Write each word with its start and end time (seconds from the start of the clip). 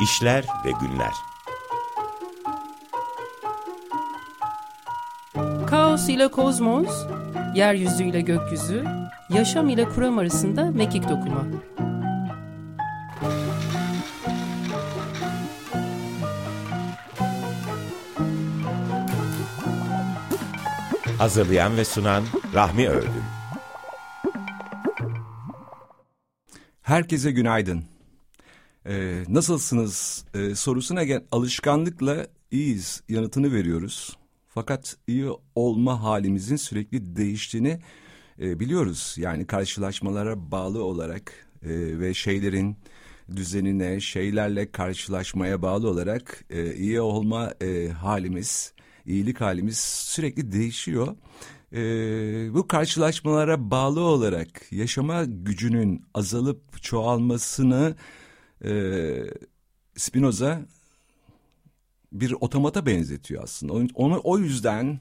İşler 0.00 0.44
ve 0.64 0.70
Günler 0.80 1.12
Kaos 5.66 6.08
ile 6.08 6.28
kozmos, 6.28 7.06
yeryüzü 7.54 8.04
ile 8.04 8.20
gökyüzü, 8.20 8.84
yaşam 9.30 9.68
ile 9.68 9.88
kuram 9.88 10.18
arasında 10.18 10.64
mekik 10.64 11.08
dokuma. 11.08 11.46
Hazırlayan 21.18 21.76
ve 21.76 21.84
sunan 21.84 22.24
Rahmi 22.54 22.88
Ördüm 22.88 23.24
Herkese 26.82 27.30
günaydın. 27.30 27.95
Ee, 28.88 29.24
nasılsınız 29.28 30.24
ee, 30.34 30.54
sorusuna 30.54 31.04
gel 31.04 31.22
alışkanlıkla 31.32 32.26
iyiyiz 32.50 33.02
yanıtını 33.08 33.52
veriyoruz. 33.52 34.16
Fakat 34.48 34.96
iyi 35.06 35.30
olma 35.54 36.02
halimizin 36.02 36.56
sürekli 36.56 37.16
değiştiğini 37.16 37.80
e, 38.40 38.60
biliyoruz. 38.60 39.14
Yani 39.18 39.46
karşılaşmalara 39.46 40.50
bağlı 40.50 40.84
olarak 40.84 41.32
e, 41.62 42.00
ve 42.00 42.14
şeylerin 42.14 42.76
düzenine, 43.36 44.00
şeylerle 44.00 44.72
karşılaşmaya 44.72 45.62
bağlı 45.62 45.88
olarak 45.88 46.44
e, 46.50 46.74
iyi 46.74 47.00
olma 47.00 47.52
e, 47.60 47.88
halimiz, 47.88 48.72
iyilik 49.06 49.40
halimiz 49.40 49.78
sürekli 49.78 50.52
değişiyor. 50.52 51.16
E, 51.72 51.78
bu 52.54 52.68
karşılaşmalara 52.68 53.70
bağlı 53.70 54.00
olarak 54.00 54.72
yaşama 54.72 55.24
gücünün 55.24 56.04
azalıp 56.14 56.82
çoğalmasını 56.82 57.96
e, 58.64 58.70
Spinoza 59.96 60.66
bir 62.12 62.32
otomata 62.40 62.86
benzetiyor 62.86 63.42
aslında. 63.42 63.72
Onu, 63.72 63.88
onu 63.94 64.20
o 64.24 64.38
yüzden 64.38 65.00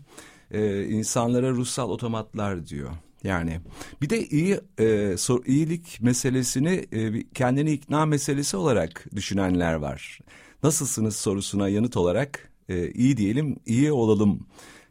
e, 0.52 0.86
insanlara 0.86 1.50
ruhsal 1.50 1.89
otomatlar 1.89 2.67
diyor. 2.67 2.92
Yani 3.23 3.62
bir 4.02 4.09
de 4.09 4.25
iyi 4.25 4.59
e, 4.80 5.17
so, 5.17 5.42
iyilik 5.45 5.97
meselesini 6.02 6.86
e, 6.92 7.23
kendini 7.34 7.72
ikna 7.72 8.06
meselesi 8.06 8.58
olarak 8.58 9.06
düşünenler 9.16 9.73
var. 9.73 10.19
Nasılsınız 10.64 11.16
sorusuna 11.16 11.69
yanıt 11.69 11.97
olarak 11.97 12.52
e, 12.69 12.92
iyi 12.92 13.17
diyelim, 13.17 13.58
iyi 13.66 13.92
olalım 13.92 14.47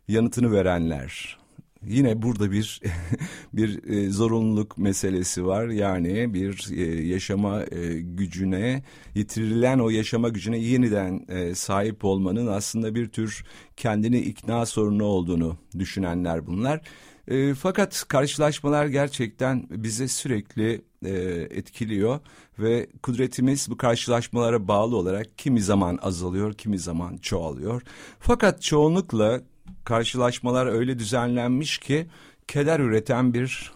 yanıtını 0.08 0.52
verenler 0.52 1.43
yine 1.88 2.22
burada 2.22 2.52
bir 2.52 2.80
bir 3.52 3.90
e, 3.90 4.10
zorunluluk 4.10 4.78
meselesi 4.78 5.46
var. 5.46 5.68
Yani 5.68 6.34
bir 6.34 6.68
e, 6.76 7.06
yaşama 7.06 7.62
e, 7.62 8.00
gücüne, 8.00 8.82
yitirilen 9.14 9.78
o 9.78 9.90
yaşama 9.90 10.28
gücüne 10.28 10.58
yeniden 10.58 11.26
e, 11.28 11.54
sahip 11.54 12.04
olmanın 12.04 12.46
aslında 12.46 12.94
bir 12.94 13.08
tür 13.08 13.44
kendini 13.76 14.18
ikna 14.18 14.66
sorunu 14.66 15.04
olduğunu 15.04 15.56
düşünenler 15.78 16.46
bunlar. 16.46 16.80
E, 17.28 17.54
fakat 17.54 18.04
karşılaşmalar 18.08 18.86
gerçekten 18.86 19.66
bize 19.70 20.08
sürekli 20.08 20.82
e, 21.04 21.12
etkiliyor 21.50 22.20
ve 22.58 22.86
kudretimiz 23.02 23.70
bu 23.70 23.76
karşılaşmalara 23.76 24.68
bağlı 24.68 24.96
olarak 24.96 25.38
kimi 25.38 25.60
zaman 25.60 25.98
azalıyor, 26.02 26.54
kimi 26.54 26.78
zaman 26.78 27.16
çoğalıyor. 27.16 27.82
Fakat 28.20 28.62
çoğunlukla 28.62 29.40
karşılaşmalar 29.84 30.66
öyle 30.66 30.98
düzenlenmiş 30.98 31.78
ki 31.78 32.06
keder 32.48 32.80
üreten 32.80 33.34
bir 33.34 33.72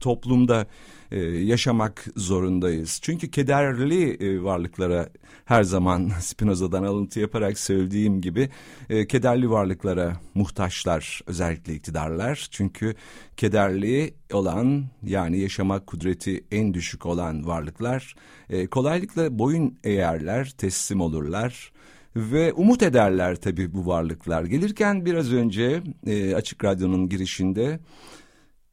toplumda 0.00 0.66
e, 1.10 1.18
yaşamak 1.20 2.06
zorundayız. 2.16 2.98
Çünkü 3.02 3.30
kederli 3.30 4.10
e, 4.10 4.42
varlıklara 4.42 5.08
her 5.44 5.62
zaman 5.62 6.08
Spinoza'dan 6.20 6.82
alıntı 6.82 7.20
yaparak 7.20 7.58
söylediğim 7.58 8.20
gibi 8.20 8.50
e, 8.90 9.06
kederli 9.06 9.50
varlıklara 9.50 10.16
muhtaçlar 10.34 11.20
özellikle 11.26 11.74
iktidarlar. 11.74 12.48
Çünkü 12.50 12.94
kederli 13.36 14.14
olan 14.32 14.84
yani 15.02 15.38
yaşamak 15.38 15.86
kudreti 15.86 16.44
en 16.50 16.74
düşük 16.74 17.06
olan 17.06 17.46
varlıklar 17.46 18.14
e, 18.50 18.66
kolaylıkla 18.66 19.38
boyun 19.38 19.78
eğerler, 19.84 20.50
teslim 20.50 21.00
olurlar 21.00 21.72
ve 22.16 22.52
umut 22.52 22.82
ederler 22.82 23.36
tabii 23.36 23.74
bu 23.74 23.86
varlıklar. 23.86 24.44
Gelirken 24.44 25.06
biraz 25.06 25.32
önce 25.32 25.82
e, 26.06 26.34
Açık 26.34 26.64
Radyo'nun 26.64 27.08
girişinde 27.08 27.80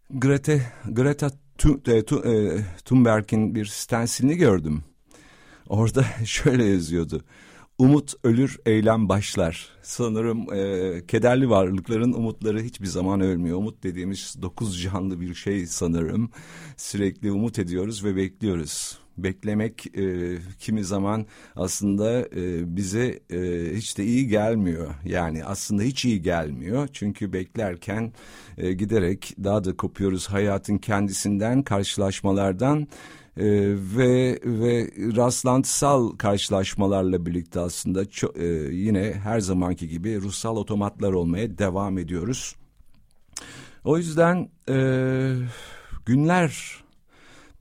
Greta, 0.09 0.53
Greta 0.85 1.27
e, 1.27 2.57
Thunberg'in 2.85 3.55
bir 3.55 3.65
stensilini 3.65 4.35
gördüm. 4.35 4.83
Orada 5.69 6.05
şöyle 6.25 6.65
yazıyordu. 6.65 7.21
Umut 7.77 8.13
ölür, 8.23 8.59
eylem 8.65 9.09
başlar. 9.09 9.69
Sanırım 9.81 10.53
e, 10.53 11.05
kederli 11.07 11.49
varlıkların 11.49 12.13
umutları 12.13 12.61
hiçbir 12.61 12.85
zaman 12.85 13.21
ölmüyor. 13.21 13.57
Umut 13.57 13.83
dediğimiz 13.83 14.35
dokuz 14.41 14.81
canlı 14.83 15.21
bir 15.21 15.35
şey 15.35 15.65
sanırım. 15.65 16.29
Sürekli 16.77 17.31
umut 17.31 17.59
ediyoruz 17.59 18.03
ve 18.03 18.15
bekliyoruz 18.15 18.99
beklemek 19.23 19.97
e, 19.97 20.37
kimi 20.59 20.83
zaman 20.83 21.25
aslında 21.55 22.19
e, 22.21 22.75
bize 22.75 23.19
e, 23.29 23.69
hiç 23.75 23.97
de 23.97 24.05
iyi 24.05 24.27
gelmiyor. 24.27 24.87
Yani 25.05 25.45
aslında 25.45 25.83
hiç 25.83 26.05
iyi 26.05 26.21
gelmiyor. 26.21 26.87
Çünkü 26.93 27.33
beklerken 27.33 28.13
e, 28.57 28.73
giderek 28.73 29.35
daha 29.43 29.63
da 29.63 29.77
kopuyoruz 29.77 30.27
hayatın 30.27 30.77
kendisinden, 30.77 31.63
karşılaşmalardan 31.63 32.87
e, 33.37 33.45
ve 33.97 34.39
ve 34.45 34.91
rastlantısal 35.15 36.11
karşılaşmalarla 36.17 37.25
birlikte 37.25 37.59
aslında 37.59 38.09
çok, 38.09 38.37
e, 38.37 38.45
yine 38.71 39.13
her 39.23 39.39
zamanki 39.39 39.87
gibi 39.87 40.21
ruhsal 40.21 40.57
otomatlar 40.57 41.13
olmaya 41.13 41.57
devam 41.57 41.97
ediyoruz. 41.97 42.55
O 43.83 43.97
yüzden 43.97 44.49
e, 44.69 44.77
günler 46.05 46.78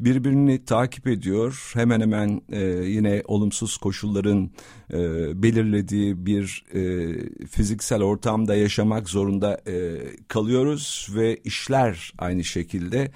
birbirini 0.01 0.65
takip 0.65 1.07
ediyor. 1.07 1.71
Hemen 1.75 2.01
hemen 2.01 2.43
e, 2.53 2.61
yine 2.67 3.23
olumsuz 3.27 3.77
koşulların 3.77 4.51
e, 4.93 4.99
belirlediği 5.43 6.27
bir 6.27 6.65
e, 6.75 7.13
fiziksel 7.47 8.03
ortamda 8.03 8.55
yaşamak 8.55 9.09
zorunda 9.09 9.61
e, 9.67 9.99
kalıyoruz 10.29 11.09
ve 11.15 11.37
işler 11.37 12.13
aynı 12.19 12.45
şekilde 12.45 13.11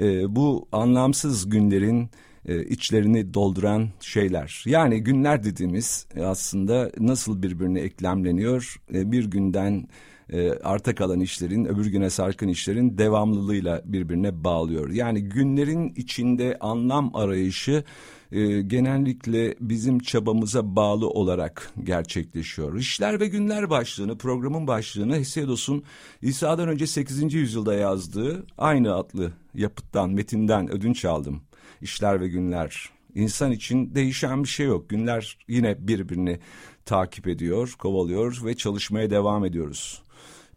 e, 0.00 0.36
bu 0.36 0.68
anlamsız 0.72 1.50
günlerin 1.50 2.10
e, 2.48 2.64
içlerini 2.64 3.34
dolduran 3.34 3.88
şeyler. 4.00 4.62
Yani 4.66 5.00
günler 5.00 5.44
dediğimiz 5.44 6.06
aslında 6.20 6.90
nasıl 6.98 7.42
birbirine 7.42 7.80
eklemleniyor 7.80 8.76
e, 8.94 9.12
bir 9.12 9.24
günden 9.24 9.88
e, 10.32 10.50
arta 10.52 10.94
kalan 10.94 11.20
işlerin 11.20 11.64
öbür 11.64 11.86
güne 11.86 12.10
sarkın 12.10 12.48
işlerin 12.48 12.98
devamlılığıyla 12.98 13.82
birbirine 13.84 14.44
bağlıyor. 14.44 14.90
Yani 14.90 15.22
günlerin 15.22 15.92
içinde 15.96 16.56
anlam 16.60 17.16
arayışı 17.16 17.84
e, 18.32 18.62
genellikle 18.62 19.54
bizim 19.60 19.98
çabamıza 19.98 20.76
bağlı 20.76 21.08
olarak 21.08 21.72
gerçekleşiyor. 21.84 22.76
İşler 22.78 23.20
ve 23.20 23.26
Günler 23.26 23.70
başlığını, 23.70 24.18
programın 24.18 24.66
başlığını 24.66 25.16
Hesiodos'un 25.16 25.84
İsa'dan 26.22 26.68
önce 26.68 26.86
8. 26.86 27.34
yüzyılda 27.34 27.74
yazdığı 27.74 28.46
aynı 28.58 28.94
adlı 28.94 29.32
yapıttan, 29.54 30.10
metinden 30.10 30.70
ödünç 30.70 31.04
aldım. 31.04 31.42
İşler 31.80 32.20
ve 32.20 32.28
Günler. 32.28 32.90
İnsan 33.14 33.52
için 33.52 33.94
değişen 33.94 34.42
bir 34.42 34.48
şey 34.48 34.66
yok. 34.66 34.90
Günler 34.90 35.38
yine 35.48 35.88
birbirini 35.88 36.38
takip 36.84 37.28
ediyor, 37.28 37.74
kovalıyor 37.78 38.40
ve 38.44 38.56
çalışmaya 38.56 39.10
devam 39.10 39.44
ediyoruz. 39.44 40.02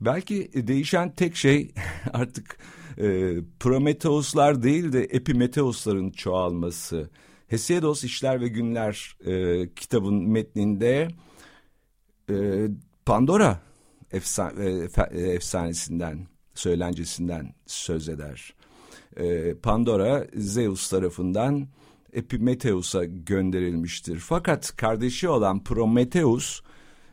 Belki 0.02 0.52
değişen 0.68 1.16
tek 1.16 1.36
şey 1.36 1.72
artık 2.14 2.58
e, 2.98 3.36
Prometheuslar 3.60 4.64
değil 4.64 4.94
de 4.94 5.04
Epimetheusların 5.04 6.10
çoğalması. 6.12 7.10
Hesiodos 7.48 8.04
İşler 8.04 8.42
ve 8.42 8.48
Günler 8.48 9.18
e, 9.26 9.70
kitabın 9.74 10.30
metninde 10.30 11.08
e, 12.30 12.68
Pandora 13.06 13.60
efsa, 14.12 14.54
e, 14.60 14.88
e, 15.12 15.22
efsanesinden, 15.22 16.28
söylencesinden 16.54 17.54
söz 17.66 18.10
eder. 18.10 18.54
E, 19.18 19.54
Pandora 19.54 20.28
Zeus 20.36 20.90
tarafından 20.90 21.68
Epimetheus'a 22.14 23.06
gönderilmiştir. 23.06 24.20
Fakat 24.20 24.76
kardeşi 24.78 25.30
olan 25.30 25.64
Prometheus 25.64 26.62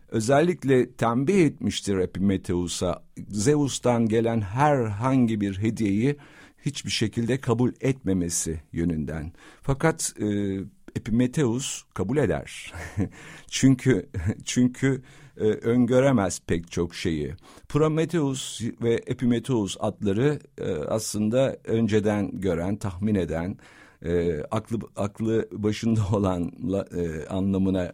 özellikle 0.08 0.92
tembih 0.92 1.46
etmiştir 1.46 1.96
Epimetheus'a. 1.98 3.02
Zeus'tan 3.28 4.06
gelen 4.06 4.40
herhangi 4.40 5.40
bir 5.40 5.58
hediyeyi 5.58 6.16
hiçbir 6.64 6.90
şekilde 6.90 7.40
kabul 7.40 7.72
etmemesi 7.80 8.60
yönünden. 8.72 9.32
Fakat 9.62 10.14
e, 10.20 10.58
Epimetheus 10.96 11.82
kabul 11.94 12.16
eder. 12.16 12.72
çünkü 13.48 14.08
çünkü 14.44 15.02
e, 15.36 15.44
öngöremez 15.44 16.40
pek 16.46 16.70
çok 16.70 16.94
şeyi. 16.94 17.34
Prometheus 17.68 18.60
ve 18.82 18.94
Epimetheus 18.94 19.76
adları 19.80 20.40
e, 20.58 20.72
aslında 20.72 21.56
önceden 21.64 22.40
gören, 22.40 22.76
tahmin 22.76 23.14
eden, 23.14 23.58
e, 24.04 24.42
aklı 24.50 24.78
aklı 24.96 25.48
başında 25.52 26.00
olan 26.12 26.52
e, 26.96 27.26
anlamına 27.26 27.92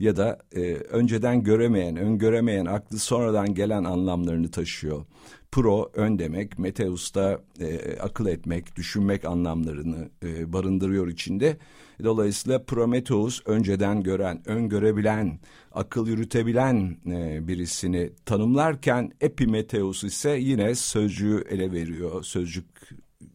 ya 0.00 0.16
da 0.16 0.38
e, 0.56 0.74
önceden 0.74 1.42
göremeyen, 1.42 1.96
öngöremeyen, 1.96 2.66
aklı 2.66 2.98
sonradan 2.98 3.54
gelen 3.54 3.84
anlamlarını 3.84 4.50
taşıyor. 4.50 5.04
Pro 5.52 5.90
ön 5.94 6.18
demek, 6.18 6.58
Meteus 6.58 7.14
da 7.14 7.40
e, 7.60 7.98
akıl 8.00 8.26
etmek, 8.26 8.76
düşünmek 8.76 9.24
anlamlarını 9.24 10.08
e, 10.22 10.52
barındırıyor 10.52 11.08
içinde. 11.08 11.56
Dolayısıyla 12.04 12.64
Prometheus 12.64 13.42
önceden 13.46 14.02
gören, 14.02 14.48
öngörebilen, 14.48 15.38
akıl 15.72 16.06
yürütebilen 16.06 16.96
e, 17.06 17.48
birisini 17.48 18.10
tanımlarken 18.26 19.12
Epimetheus 19.20 20.04
ise 20.04 20.30
yine 20.30 20.74
sözcüğü 20.74 21.44
ele 21.50 21.72
veriyor. 21.72 22.22
Sözcük 22.22 22.66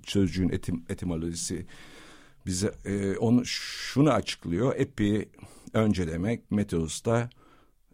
sözcüğün 0.03 0.49
etim, 0.49 0.83
etimolojisi 0.89 1.65
bize 2.45 2.73
e, 2.85 3.17
onu 3.17 3.45
şunu 3.45 4.11
açıklıyor. 4.11 4.75
Epi 4.77 5.29
önce 5.73 6.07
demek, 6.07 6.51
Meteus 6.51 7.05
da 7.05 7.29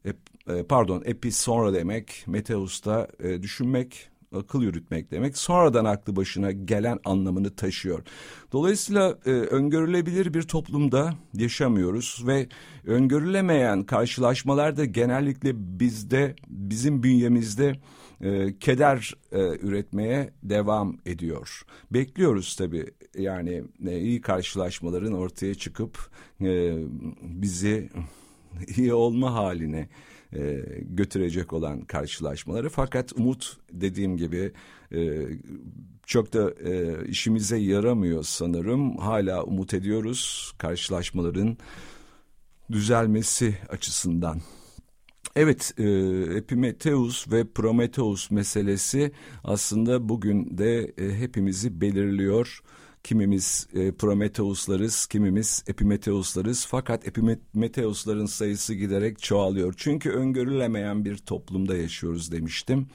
e, 0.06 0.64
pardon 0.64 1.04
epi 1.06 1.32
sonra 1.32 1.74
demek, 1.74 2.24
Meteus 2.28 2.86
da 2.86 3.08
e, 3.20 3.42
düşünmek, 3.42 4.10
akıl 4.36 4.62
yürütmek 4.62 5.12
demek. 5.12 5.38
Sonradan 5.38 5.86
aklı 5.86 6.16
başına 6.16 6.52
gelen 6.52 7.00
anlamını 7.06 7.56
taşıyor. 7.56 8.04
Dolayısıyla 8.52 9.18
e, 9.26 9.30
öngörülebilir 9.30 10.34
bir 10.34 10.42
toplumda 10.42 11.14
yaşamıyoruz 11.34 12.24
ve 12.28 12.48
öngörülemeyen 12.86 13.84
karşılaşmalar 13.84 14.78
da 14.78 14.86
genellikle 14.86 15.80
bizde, 15.80 16.36
bizim 16.48 17.04
bünyemizde 17.04 17.76
e, 18.22 18.60
keder 18.60 19.14
e, 19.32 19.40
üretmeye 19.40 20.30
devam 20.44 20.98
ediyor. 21.06 21.62
Bekliyoruz 21.92 22.56
tabii 22.56 22.86
yani 23.18 23.64
e, 23.88 24.00
iyi 24.00 24.22
karşılaşmaların 24.22 25.14
ortaya 25.14 25.56
çıkıp 25.56 26.10
e, 26.42 26.78
bizi 27.22 27.90
iyi 28.78 28.94
olma 28.94 29.34
haline 29.34 29.90
e, 30.36 30.64
götürecek 30.82 31.54
olan 31.54 31.82
karşılaşmaları. 31.82 32.70
Fakat 32.70 33.14
umut 33.14 33.58
dediğim 33.72 34.18
gibi 34.18 34.52
e, 34.94 35.28
çok 36.06 36.34
da 36.34 36.52
e, 36.52 37.06
işimize 37.08 37.58
yaramıyor 37.58 38.24
sanırım. 38.24 38.98
Hala 38.98 39.44
umut 39.44 39.74
ediyoruz 39.74 40.54
karşılaşmaların 40.58 41.58
düzelmesi 42.72 43.58
açısından. 43.70 44.42
Evet, 45.40 45.74
e, 45.78 45.84
Epimetheus 46.38 47.32
ve 47.32 47.44
Prometheus 47.44 48.32
meselesi 48.32 49.12
aslında 49.44 50.10
bugün 50.10 50.58
de 50.58 50.94
e, 50.98 51.20
hepimizi 51.20 51.82
belirliyor. 51.82 52.62
Kimimiz 53.08 53.68
e, 53.74 53.92
Prometheuslarız, 53.92 55.06
kimimiz 55.06 55.64
Epimetheuslarız. 55.68 56.66
Fakat 56.70 57.08
Epimetheusların 57.08 58.26
sayısı 58.26 58.74
giderek 58.74 59.20
çoğalıyor. 59.20 59.74
Çünkü 59.78 60.10
öngörülemeyen 60.10 61.06
bir 61.06 61.18
toplumda 61.18 61.78
yaşıyoruz 61.78 62.32
demiştim. 62.32 62.88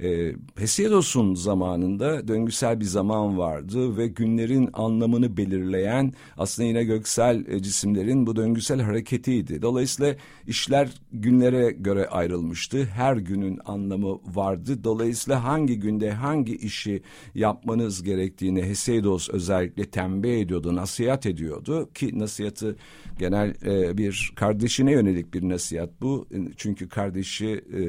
E, 0.00 0.32
Hesiodos'un 0.56 1.34
zamanında 1.34 2.28
döngüsel 2.28 2.80
bir 2.80 2.84
zaman 2.84 3.38
vardı 3.38 3.96
ve 3.96 4.06
günlerin 4.06 4.70
anlamını 4.72 5.36
belirleyen 5.36 6.12
aslında 6.36 6.68
yine 6.68 6.84
göksel 6.84 7.46
e, 7.48 7.62
cisimlerin 7.62 8.26
bu 8.26 8.36
döngüsel 8.36 8.80
hareketiydi. 8.80 9.62
Dolayısıyla 9.62 10.16
işler 10.46 10.88
günlere 11.12 11.70
göre 11.70 12.06
ayrılmıştı. 12.06 12.84
Her 12.84 13.16
günün 13.16 13.58
anlamı 13.64 14.18
vardı. 14.34 14.84
Dolayısıyla 14.84 15.44
hangi 15.44 15.80
günde 15.80 16.10
hangi 16.10 16.56
işi 16.56 17.02
yapmanız 17.34 18.02
gerektiğini 18.02 18.62
Hesiodos 18.62 19.28
özellikle 19.52 19.84
tembih 19.84 20.40
ediyordu, 20.40 20.76
nasihat 20.76 21.26
ediyordu 21.26 21.90
ki 21.94 22.18
nasihatı 22.18 22.76
genel 23.18 23.54
e, 23.64 23.98
bir 23.98 24.32
kardeşine 24.36 24.92
yönelik 24.92 25.34
bir 25.34 25.48
nasihat 25.48 25.90
bu. 26.00 26.28
Çünkü 26.56 26.88
kardeşi 26.88 27.64
e, 27.74 27.82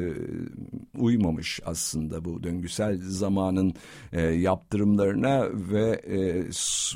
uymamış 0.98 1.60
aslında 1.66 2.26
bu 2.26 2.44
döngüsel 2.44 3.00
zamanın 3.02 3.74
e, 4.14 4.22
yaptırımlarına 4.22 5.48
ve 5.54 6.02
e, 6.08 6.44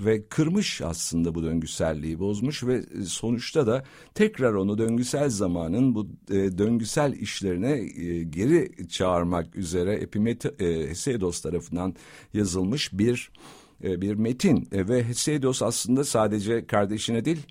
ve 0.06 0.28
kırmış 0.28 0.81
aslında 0.81 1.36
bu 1.36 1.44
döngüselliği 1.44 2.19
bozmuş 2.19 2.64
ve 2.64 2.84
sonuçta 3.06 3.68
da 3.68 3.84
tekrar 4.14 4.54
onu 4.54 4.78
döngüsel 4.78 5.30
zamanın 5.30 5.96
bu 5.96 6.08
e, 6.30 6.58
döngüsel 6.58 7.14
işlerine 7.14 7.72
e, 7.72 8.24
geri 8.24 8.88
çağırmak 8.90 9.56
üzere 9.56 9.94
Epimete, 9.94 10.50
e, 10.60 10.94
tarafından 11.42 11.96
yazılmış 12.34 12.94
bir 12.94 13.31
e, 13.83 14.01
bir 14.01 14.15
metin 14.15 14.68
e, 14.71 14.88
ve 14.88 15.03
Hesedos 15.03 15.62
aslında 15.62 16.03
sadece 16.03 16.65
kardeşine 16.65 17.25
değil 17.25 17.47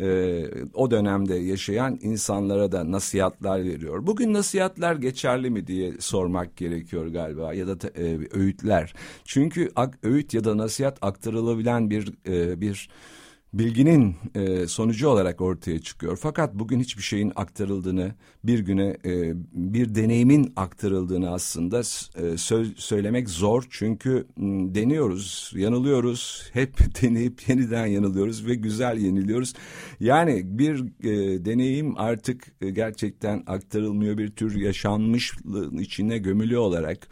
e, 0.00 0.44
o 0.74 0.90
dönemde 0.90 1.34
yaşayan 1.34 1.98
insanlara 2.02 2.72
da 2.72 2.90
nasihatler 2.90 3.64
veriyor. 3.64 4.06
Bugün 4.06 4.32
nasihatler 4.32 4.94
geçerli 4.94 5.50
mi 5.50 5.66
diye 5.66 5.92
sormak 5.98 6.56
gerekiyor 6.56 7.06
galiba 7.06 7.54
ya 7.54 7.66
da 7.68 7.88
e, 7.88 8.18
öğütler. 8.32 8.94
Çünkü 9.24 9.70
öğüt 10.02 10.34
ya 10.34 10.44
da 10.44 10.56
nasihat 10.56 10.98
aktarılabilen 11.02 11.90
bir 11.90 12.12
bir 12.60 12.88
bilginin 13.58 14.16
e, 14.34 14.66
sonucu 14.66 15.08
olarak 15.08 15.40
ortaya 15.40 15.78
çıkıyor. 15.78 16.18
Fakat 16.22 16.54
bugün 16.54 16.80
hiçbir 16.80 17.02
şeyin 17.02 17.32
aktarıldığını, 17.36 18.14
bir 18.44 18.58
güne 18.58 18.96
e, 19.04 19.32
bir 19.52 19.94
deneyimin 19.94 20.52
aktarıldığını 20.56 21.30
aslında 21.30 21.80
e, 21.80 22.36
sö 22.36 22.64
söylemek 22.76 23.28
zor. 23.30 23.64
Çünkü 23.70 24.26
deniyoruz, 24.74 25.52
yanılıyoruz, 25.56 26.50
hep 26.52 26.78
deneyip 27.02 27.48
yeniden 27.48 27.86
yanılıyoruz 27.86 28.46
ve 28.46 28.54
güzel 28.54 28.98
yeniliyoruz. 28.98 29.54
Yani 30.00 30.42
bir 30.44 30.84
e, 31.04 31.44
deneyim 31.44 31.98
artık 31.98 32.46
e, 32.60 32.70
gerçekten 32.70 33.42
aktarılmıyor 33.46 34.18
bir 34.18 34.30
tür 34.30 34.60
yaşanmışlığın 34.60 35.78
içine 35.78 36.18
gömülü 36.18 36.58
olarak 36.58 37.08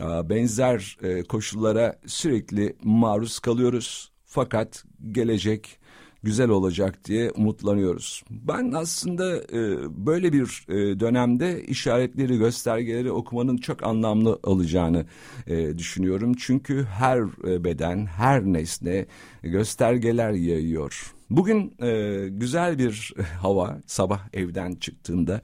benzer 0.00 0.96
e, 1.02 1.22
koşullara 1.22 1.98
sürekli 2.06 2.76
maruz 2.84 3.38
kalıyoruz 3.38 4.15
fakat 4.26 4.84
gelecek 5.12 5.78
güzel 6.22 6.48
olacak 6.48 7.04
diye 7.04 7.30
umutlanıyoruz. 7.30 8.22
Ben 8.30 8.72
aslında 8.72 9.36
e, 9.36 9.60
böyle 10.06 10.32
bir 10.32 10.64
e, 10.68 11.00
dönemde 11.00 11.64
işaretleri, 11.64 12.38
göstergeleri 12.38 13.12
okumanın 13.12 13.56
çok 13.56 13.82
anlamlı 13.82 14.40
olacağını 14.42 15.06
e, 15.46 15.78
düşünüyorum. 15.78 16.34
Çünkü 16.34 16.84
her 16.84 17.48
e, 17.48 17.64
beden, 17.64 18.06
her 18.06 18.44
nesne 18.44 19.06
göstergeler 19.42 20.32
yayıyor. 20.32 21.14
Bugün 21.30 21.74
e, 21.82 22.20
güzel 22.30 22.78
bir 22.78 23.14
hava 23.42 23.80
sabah 23.86 24.20
evden 24.32 24.74
çıktığımda 24.74 25.40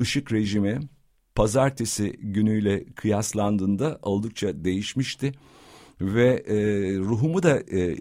ışık 0.00 0.32
rejimi 0.32 0.80
pazartesi 1.34 2.12
günüyle 2.12 2.84
kıyaslandığında 2.84 3.98
oldukça 4.02 4.64
değişmişti 4.64 5.32
ve 6.02 6.42
e, 6.46 6.56
ruhumu 6.98 7.42
da 7.42 7.60
e, 7.60 7.96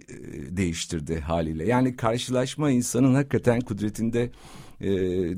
değiştirdi 0.58 1.20
haliyle. 1.20 1.68
Yani 1.68 1.96
karşılaşma 1.96 2.72
insanın 2.72 3.16
hakikaten 3.16 3.62
kudretinde 3.62 4.32
e, 4.82 4.90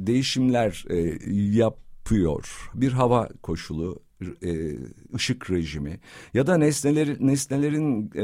değişimler 0.07 0.85
e, 0.89 1.17
yapıyor. 1.57 2.69
Bir 2.73 2.91
hava 2.91 3.29
koşulu, 3.41 3.99
e, 4.43 4.77
ışık 5.15 5.51
rejimi 5.51 5.99
ya 6.33 6.47
da 6.47 6.57
nesneler, 6.57 7.17
nesnelerin 7.19 8.11
e, 8.15 8.23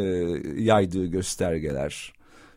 yaydığı 0.62 1.06
göstergeler 1.06 2.14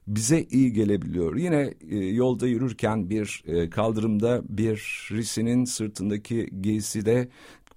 bize 0.06 0.42
iyi 0.50 0.72
gelebiliyor. 0.72 1.36
Yine 1.36 1.74
e, 1.90 1.96
yolda 1.96 2.46
yürürken 2.46 3.10
bir 3.10 3.42
e, 3.46 3.70
kaldırımda 3.70 4.42
bir 4.48 5.08
risinin 5.10 5.64
sırtındaki 5.64 6.48
giyside 6.62 7.28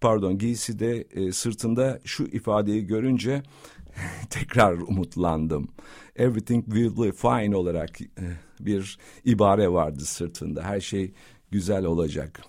pardon 0.01 0.37
giyside 0.37 1.07
e, 1.11 1.31
sırtında 1.31 1.99
şu 2.03 2.23
ifadeyi 2.23 2.87
görünce 2.87 3.43
tekrar 4.29 4.73
umutlandım. 4.73 5.67
Everything 6.15 6.65
will 6.65 7.03
be 7.03 7.11
fine 7.11 7.55
olarak 7.55 8.01
e, 8.01 8.25
bir 8.59 8.97
ibare 9.25 9.71
vardı 9.71 10.05
sırtında. 10.05 10.63
Her 10.63 10.79
şey 10.79 11.13
güzel 11.51 11.85
olacak. 11.85 12.41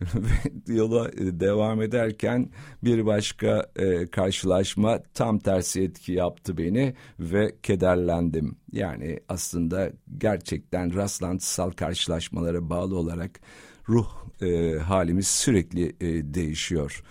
Ve 0.14 0.74
yola 0.74 1.08
e, 1.08 1.40
devam 1.40 1.82
ederken 1.82 2.50
bir 2.84 3.06
başka 3.06 3.66
e, 3.76 4.06
karşılaşma 4.06 5.02
tam 5.14 5.38
tersi 5.38 5.82
etki 5.82 6.12
yaptı 6.12 6.58
beni 6.58 6.94
ve 7.20 7.56
kederlendim. 7.62 8.56
Yani 8.72 9.20
aslında 9.28 9.90
gerçekten 10.18 10.94
rastlantısal 10.94 11.70
karşılaşmalara 11.70 12.70
bağlı 12.70 12.98
olarak 12.98 13.40
ruh 13.88 14.08
e, 14.42 14.78
halimiz 14.78 15.28
sürekli 15.28 15.86
e, 16.00 16.34
değişiyor. 16.34 17.02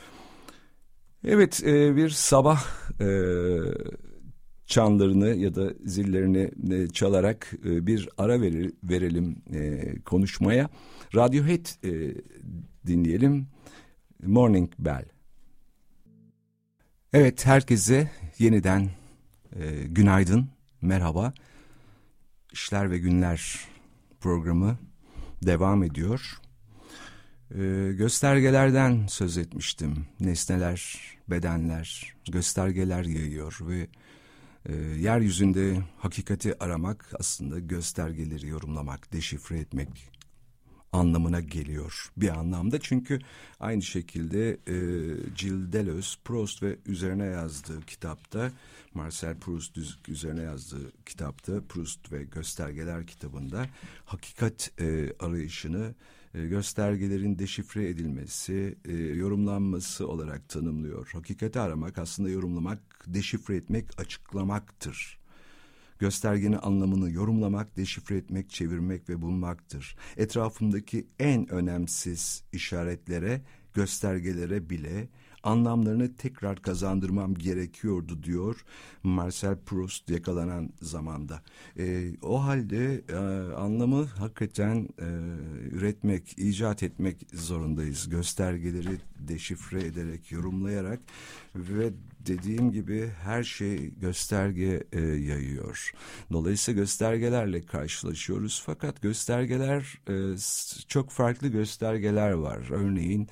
Evet 1.27 1.63
e, 1.63 1.95
bir 1.95 2.09
sabah 2.09 2.65
e, 3.01 3.07
çanlarını 4.65 5.27
ya 5.27 5.55
da 5.55 5.73
zillerini 5.85 6.51
e, 6.73 6.87
çalarak 6.87 7.51
bir 7.63 8.09
ara 8.17 8.41
verelim 8.83 9.35
konuşmaya. 10.05 10.69
Radiohead 11.15 11.65
e, 11.83 12.15
dinleyelim. 12.87 13.47
Morning 14.23 14.71
Bell. 14.79 15.05
Evet 17.13 17.45
herkese 17.45 18.11
yeniden 18.39 18.89
günaydın, 19.85 20.49
merhaba. 20.81 21.33
İşler 22.51 22.91
ve 22.91 22.97
Günler 22.97 23.59
programı 24.19 24.77
devam 25.45 25.83
ediyor. 25.83 26.39
Göstergelerden 27.97 29.07
söz 29.07 29.37
etmiştim. 29.37 30.05
Nesneler, 30.19 31.14
bedenler, 31.29 32.15
göstergeler 32.31 33.03
yayıyor 33.03 33.57
ve 33.61 33.87
e, 34.65 34.75
yeryüzünde 34.75 35.83
hakikati 35.97 36.63
aramak 36.63 37.11
aslında 37.19 37.59
göstergeleri 37.59 38.47
yorumlamak, 38.47 39.13
deşifre 39.13 39.59
etmek 39.59 40.15
anlamına 40.95 41.39
geliyor 41.39 42.11
bir 42.17 42.29
anlamda. 42.29 42.79
Çünkü 42.79 43.19
aynı 43.59 43.81
şekilde 43.81 44.51
e, 44.51 44.73
Deleuze, 45.73 46.17
Proust 46.25 46.63
ve 46.63 46.77
üzerine 46.85 47.25
yazdığı 47.25 47.81
kitapta, 47.85 48.51
Marcel 48.93 49.39
Proust 49.39 49.77
üzerine 50.07 50.41
yazdığı 50.41 50.91
kitapta, 51.05 51.61
Proust 51.69 52.11
ve 52.11 52.23
Göstergeler 52.23 53.07
kitabında 53.07 53.65
hakikat 54.05 54.71
e, 54.79 55.13
arayışını 55.19 55.95
e, 56.35 56.47
göstergelerin 56.47 57.39
deşifre 57.39 57.89
edilmesi, 57.89 58.75
e, 58.85 58.93
yorumlanması 58.93 60.07
olarak 60.07 60.49
tanımlıyor. 60.49 61.09
Hakikati 61.13 61.59
aramak 61.59 61.97
aslında 61.97 62.29
yorumlamak, 62.29 62.79
deşifre 63.07 63.55
etmek, 63.55 63.99
açıklamaktır. 63.99 65.19
Göstergenin 65.99 66.59
anlamını 66.61 67.11
yorumlamak, 67.11 67.77
deşifre 67.77 68.17
etmek, 68.17 68.49
çevirmek 68.49 69.09
ve 69.09 69.21
bulmaktır. 69.21 69.95
Etrafımdaki 70.17 71.07
en 71.19 71.51
önemsiz 71.51 72.43
işaretlere, 72.51 73.41
göstergelere 73.73 74.69
bile 74.69 75.09
anlamlarını 75.45 76.15
tekrar 76.15 76.61
kazandırmam 76.61 77.35
gerekiyordu 77.35 78.23
diyor 78.23 78.65
Marcel 79.03 79.57
Proust 79.65 80.09
yakalanan 80.09 80.69
zamanda. 80.81 81.41
E, 81.79 82.11
o 82.21 82.43
halde 82.43 83.01
e, 83.09 83.15
anlamı 83.53 84.05
hakikaten 84.05 84.89
e, 84.99 85.07
üretmek, 85.71 86.33
icat 86.37 86.83
etmek 86.83 87.27
zorundayız. 87.33 88.09
Göstergeleri 88.09 88.97
deşifre 89.19 89.85
ederek, 89.85 90.31
yorumlayarak 90.31 90.99
ve 91.55 91.93
dediğim 92.25 92.71
gibi 92.71 93.09
her 93.23 93.43
şey 93.43 93.89
gösterge 93.99 94.83
e, 94.91 94.99
yayıyor. 95.01 95.91
Dolayısıyla 96.31 96.81
göstergelerle 96.81 97.65
karşılaşıyoruz. 97.65 98.63
Fakat 98.65 99.01
göstergeler 99.01 99.99
e, 100.09 100.15
çok 100.87 101.09
farklı 101.09 101.47
göstergeler 101.47 102.31
var. 102.31 102.59
Örneğin 102.71 103.27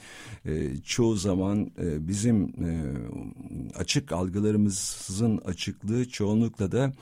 e, 0.46 0.78
çoğu 0.78 1.16
zaman 1.16 1.72
e, 1.82 2.08
bizim 2.08 2.44
e, 2.44 2.72
açık 3.76 4.12
algılarımızın 4.12 5.38
açıklığı 5.38 6.10
çoğunlukla 6.10 6.72
da 6.72 6.94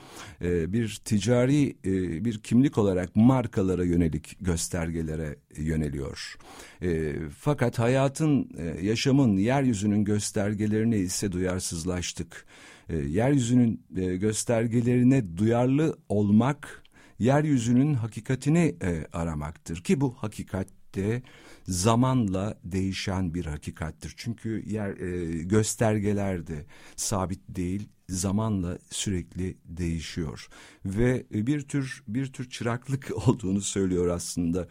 e, 0.42 0.72
bir 0.72 1.00
ticari 1.04 1.76
e, 1.84 2.24
bir 2.24 2.38
kimlik 2.38 2.78
olarak 2.78 3.16
markalara 3.16 3.84
yönelik 3.84 4.36
göstergelere 4.40 5.36
yöneliyor. 5.56 6.36
E, 6.82 7.14
fakat 7.38 7.78
hayatın, 7.78 8.50
e, 8.58 8.86
yaşamın, 8.86 9.36
yeryüzünün 9.36 10.04
göstergelerine 10.04 10.98
ise 10.98 11.32
duyarsızlaştık. 11.32 12.46
E, 12.88 12.96
yeryüzünün 12.96 13.84
e, 13.96 14.16
göstergelerine 14.16 15.36
duyarlı 15.36 15.98
olmak, 16.08 16.82
yeryüzünün 17.18 17.94
hakikatini 17.94 18.76
e, 18.82 19.06
aramaktır. 19.12 19.82
Ki 19.84 20.00
bu 20.00 20.14
hakikatte 20.14 21.22
zamanla 21.64 22.58
değişen 22.64 23.34
bir 23.34 23.46
hakikattir. 23.46 24.14
Çünkü 24.16 24.62
yer 24.66 24.96
e, 24.96 25.42
göstergeler 25.42 26.46
de 26.46 26.66
sabit 26.96 27.40
değil, 27.48 27.88
zamanla 28.08 28.78
sürekli 28.90 29.56
değişiyor 29.64 30.48
ve 30.84 31.26
bir 31.30 31.60
tür 31.60 32.02
bir 32.08 32.32
tür 32.32 32.50
çıraklık 32.50 33.10
olduğunu 33.28 33.60
söylüyor 33.60 34.08
aslında 34.08 34.68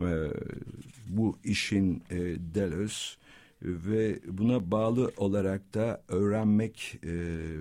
e, 0.00 0.30
bu 1.08 1.38
işin 1.44 2.02
e, 2.10 2.18
Deleuze 2.54 3.20
ve 3.62 4.20
buna 4.26 4.70
bağlı 4.70 5.12
olarak 5.16 5.74
da 5.74 6.02
öğrenmek 6.08 6.98
e, 7.04 7.08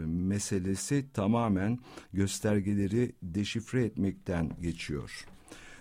meselesi 0.06 1.06
tamamen 1.14 1.80
göstergeleri 2.14 3.12
deşifre 3.24 3.84
etmekten 3.86 4.52
geçiyor. 4.62 5.26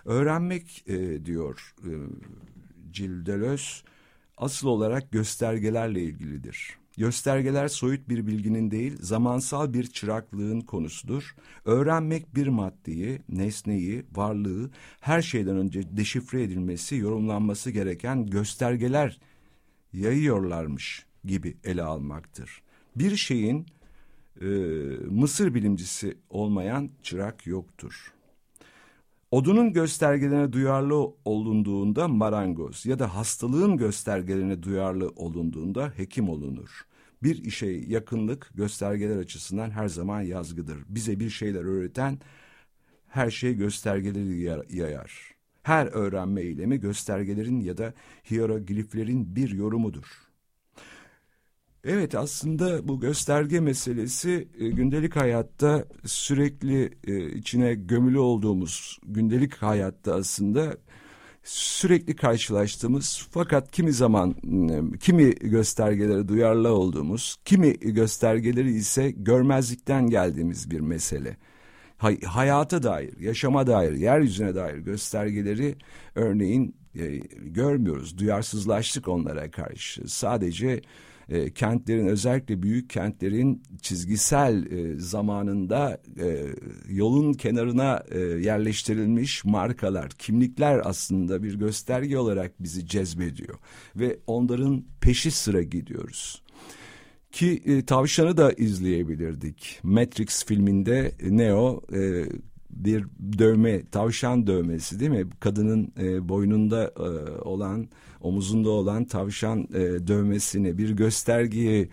Öğrenmek 0.04 0.84
e, 0.86 1.26
diyor 1.26 1.74
e, 1.84 1.92
Deleuze 3.26 3.88
asıl 4.36 4.68
olarak 4.68 5.12
göstergelerle 5.12 6.02
ilgilidir. 6.02 6.77
Göstergeler 6.98 7.68
soyut 7.68 8.08
bir 8.08 8.26
bilginin 8.26 8.70
değil, 8.70 8.96
zamansal 9.00 9.74
bir 9.74 9.86
çıraklığın 9.86 10.60
konusudur. 10.60 11.34
Öğrenmek 11.64 12.34
bir 12.34 12.46
maddeyi, 12.48 13.20
nesneyi, 13.28 14.04
varlığı 14.14 14.70
her 15.00 15.22
şeyden 15.22 15.56
önce 15.56 15.96
deşifre 15.96 16.42
edilmesi, 16.42 16.96
yorumlanması 16.96 17.70
gereken 17.70 18.26
göstergeler 18.26 19.20
yayıyorlarmış 19.92 21.06
gibi 21.24 21.56
ele 21.64 21.82
almaktır. 21.82 22.62
Bir 22.96 23.16
şeyin 23.16 23.66
e, 24.40 24.46
Mısır 25.10 25.54
bilimcisi 25.54 26.18
olmayan 26.30 26.90
çırak 27.02 27.46
yoktur. 27.46 28.12
Odunun 29.30 29.72
göstergelerine 29.72 30.52
duyarlı 30.52 31.14
olunduğunda 31.24 32.08
marangoz 32.08 32.86
ya 32.86 32.98
da 32.98 33.14
hastalığın 33.14 33.76
göstergelerine 33.76 34.62
duyarlı 34.62 35.08
olunduğunda 35.16 35.92
hekim 35.96 36.28
olunur. 36.28 36.86
Bir 37.22 37.44
işe 37.44 37.66
yakınlık 37.66 38.50
göstergeler 38.54 39.16
açısından 39.16 39.70
her 39.70 39.88
zaman 39.88 40.20
yazgıdır. 40.20 40.78
Bize 40.88 41.20
bir 41.20 41.30
şeyler 41.30 41.64
öğreten 41.64 42.18
her 43.08 43.30
şey 43.30 43.54
göstergeleri 43.54 44.40
yayar. 44.76 45.34
Her 45.62 45.86
öğrenme 45.86 46.40
eylemi 46.40 46.80
göstergelerin 46.80 47.60
ya 47.60 47.78
da 47.78 47.94
hierogliflerin 48.30 49.36
bir 49.36 49.50
yorumudur. 49.50 50.27
Evet 51.84 52.14
aslında 52.14 52.88
bu 52.88 53.00
gösterge 53.00 53.60
meselesi 53.60 54.48
e, 54.58 54.68
gündelik 54.68 55.16
hayatta 55.16 55.84
sürekli 56.04 56.90
e, 57.06 57.30
içine 57.32 57.74
gömülü 57.74 58.18
olduğumuz 58.18 58.98
gündelik 59.06 59.54
hayatta 59.54 60.14
aslında 60.14 60.76
sürekli 61.44 62.16
karşılaştığımız 62.16 63.28
fakat 63.30 63.70
kimi 63.70 63.92
zaman 63.92 64.34
kimi 65.00 65.30
göstergelere 65.30 66.28
duyarlı 66.28 66.72
olduğumuz, 66.72 67.36
kimi 67.44 67.72
göstergeleri 67.72 68.72
ise 68.72 69.10
görmezlikten 69.10 70.10
geldiğimiz 70.10 70.70
bir 70.70 70.80
mesele. 70.80 71.36
Hay 71.96 72.20
hayata 72.20 72.82
dair, 72.82 73.20
yaşama 73.20 73.66
dair, 73.66 73.92
yeryüzüne 73.92 74.54
dair 74.54 74.78
göstergeleri 74.78 75.76
örneğin 76.14 76.76
e, 76.94 77.16
görmüyoruz. 77.36 78.18
Duyarsızlaştık 78.18 79.08
onlara 79.08 79.50
karşı. 79.50 80.08
Sadece 80.08 80.82
e, 81.28 81.50
kentlerin 81.50 82.06
özellikle 82.06 82.62
büyük 82.62 82.90
kentlerin 82.90 83.62
çizgisel 83.82 84.72
e, 84.72 84.98
zamanında 84.98 86.00
e, 86.20 86.46
yolun 86.88 87.32
kenarına 87.32 88.02
e, 88.10 88.18
yerleştirilmiş 88.18 89.44
markalar, 89.44 90.10
kimlikler 90.10 90.80
aslında 90.84 91.42
bir 91.42 91.54
gösterge 91.54 92.18
olarak 92.18 92.62
bizi 92.62 92.86
cezbediyor 92.86 93.58
ve 93.96 94.18
onların 94.26 94.84
peşi 95.00 95.30
sıra 95.30 95.62
gidiyoruz. 95.62 96.42
Ki 97.32 97.62
e, 97.64 97.84
tavşanı 97.84 98.36
da 98.36 98.52
izleyebilirdik. 98.52 99.80
Matrix 99.82 100.44
filminde 100.44 101.12
Neo 101.22 101.82
e, 101.94 102.24
bir 102.70 103.04
dövme, 103.38 103.86
tavşan 103.86 104.46
dövmesi 104.46 105.00
değil 105.00 105.10
mi? 105.10 105.26
Kadının 105.40 105.92
e, 105.98 106.28
boynunda 106.28 106.84
e, 106.84 107.40
olan, 107.40 107.88
omuzunda 108.20 108.70
olan 108.70 109.04
tavşan 109.04 109.68
e, 109.74 110.06
dövmesini 110.06 110.78
bir 110.78 110.90
göstergeyi 110.90 111.88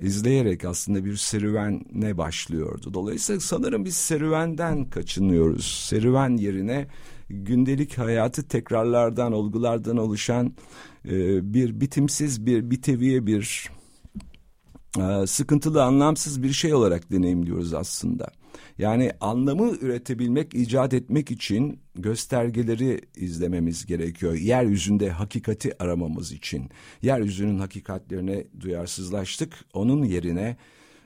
izleyerek 0.00 0.64
aslında 0.64 1.04
bir 1.04 1.16
serüvene 1.16 2.18
başlıyordu. 2.18 2.94
Dolayısıyla 2.94 3.40
sanırım 3.40 3.84
biz 3.84 3.96
serüvenden 3.96 4.84
kaçınıyoruz. 4.84 5.66
Serüven 5.88 6.36
yerine 6.36 6.86
gündelik 7.28 7.98
hayatı 7.98 8.48
tekrarlardan, 8.48 9.32
olgulardan 9.32 9.96
oluşan 9.96 10.52
e, 11.04 11.54
bir 11.54 11.80
bitimsiz 11.80 12.46
bir 12.46 12.70
biteviye 12.70 13.26
bir 13.26 13.70
e, 14.98 15.26
sıkıntılı, 15.26 15.82
anlamsız 15.82 16.42
bir 16.42 16.52
şey 16.52 16.74
olarak 16.74 17.12
deneyimliyoruz 17.12 17.74
aslında. 17.74 18.41
Yani 18.78 19.12
anlamı 19.20 19.76
üretebilmek, 19.80 20.54
icat 20.54 20.94
etmek 20.94 21.30
için 21.30 21.80
göstergeleri 21.94 23.00
izlememiz 23.16 23.86
gerekiyor. 23.86 24.34
Yeryüzünde 24.34 25.10
hakikati 25.10 25.82
aramamız 25.82 26.32
için. 26.32 26.70
Yeryüzünün 27.02 27.58
hakikatlerine 27.58 28.44
duyarsızlaştık. 28.60 29.64
Onun 29.72 30.04
yerine 30.04 30.56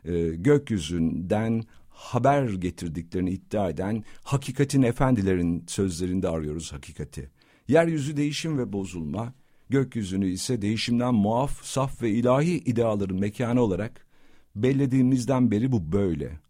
e, 0.04 0.28
gökyüzünden 0.28 1.64
haber 1.88 2.48
getirdiklerini 2.48 3.30
iddia 3.30 3.70
eden 3.70 4.04
hakikatin 4.22 4.82
efendilerin 4.82 5.64
sözlerinde 5.66 6.28
arıyoruz 6.28 6.72
hakikati. 6.72 7.30
Yeryüzü 7.68 8.16
değişim 8.16 8.58
ve 8.58 8.72
bozulma, 8.72 9.34
gökyüzünü 9.70 10.26
ise 10.28 10.62
değişimden 10.62 11.14
muaf, 11.14 11.64
saf 11.64 12.02
ve 12.02 12.10
ilahi 12.10 12.58
ideaların 12.58 13.20
mekanı 13.20 13.60
olarak 13.60 14.06
bellediğimizden 14.56 15.50
beri 15.50 15.72
bu 15.72 15.92
böyle. 15.92 16.45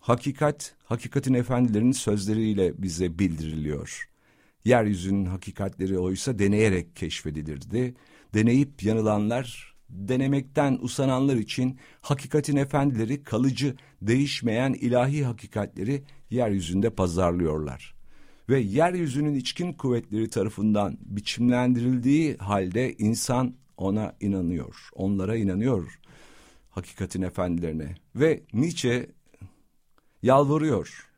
Hakikat, 0.00 0.74
hakikatin 0.84 1.34
efendilerinin 1.34 1.92
sözleriyle 1.92 2.82
bize 2.82 3.18
bildiriliyor. 3.18 4.08
Yeryüzünün 4.64 5.24
hakikatleri 5.24 5.98
oysa 5.98 6.38
deneyerek 6.38 6.96
keşfedilirdi. 6.96 7.94
Deneyip 8.34 8.82
yanılanlar, 8.82 9.74
denemekten 9.88 10.78
usananlar 10.80 11.36
için 11.36 11.78
hakikatin 12.00 12.56
efendileri 12.56 13.22
kalıcı, 13.22 13.76
değişmeyen 14.02 14.72
ilahi 14.72 15.24
hakikatleri 15.24 16.02
yeryüzünde 16.30 16.90
pazarlıyorlar. 16.90 17.94
Ve 18.48 18.60
yeryüzünün 18.60 19.34
içkin 19.34 19.72
kuvvetleri 19.72 20.30
tarafından 20.30 20.98
biçimlendirildiği 21.00 22.36
halde 22.36 22.94
insan 22.94 23.54
ona 23.76 24.16
inanıyor, 24.20 24.88
onlara 24.94 25.36
inanıyor 25.36 26.00
hakikatin 26.70 27.22
efendilerine. 27.22 27.94
Ve 28.16 28.42
Nietzsche 28.52 29.06
yalvarıyor 30.22 31.10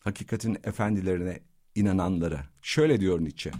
hakikatin 0.00 0.58
efendilerine 0.64 1.40
inananlara. 1.74 2.46
Şöyle 2.62 3.00
diyor 3.00 3.20
Nietzsche. 3.20 3.50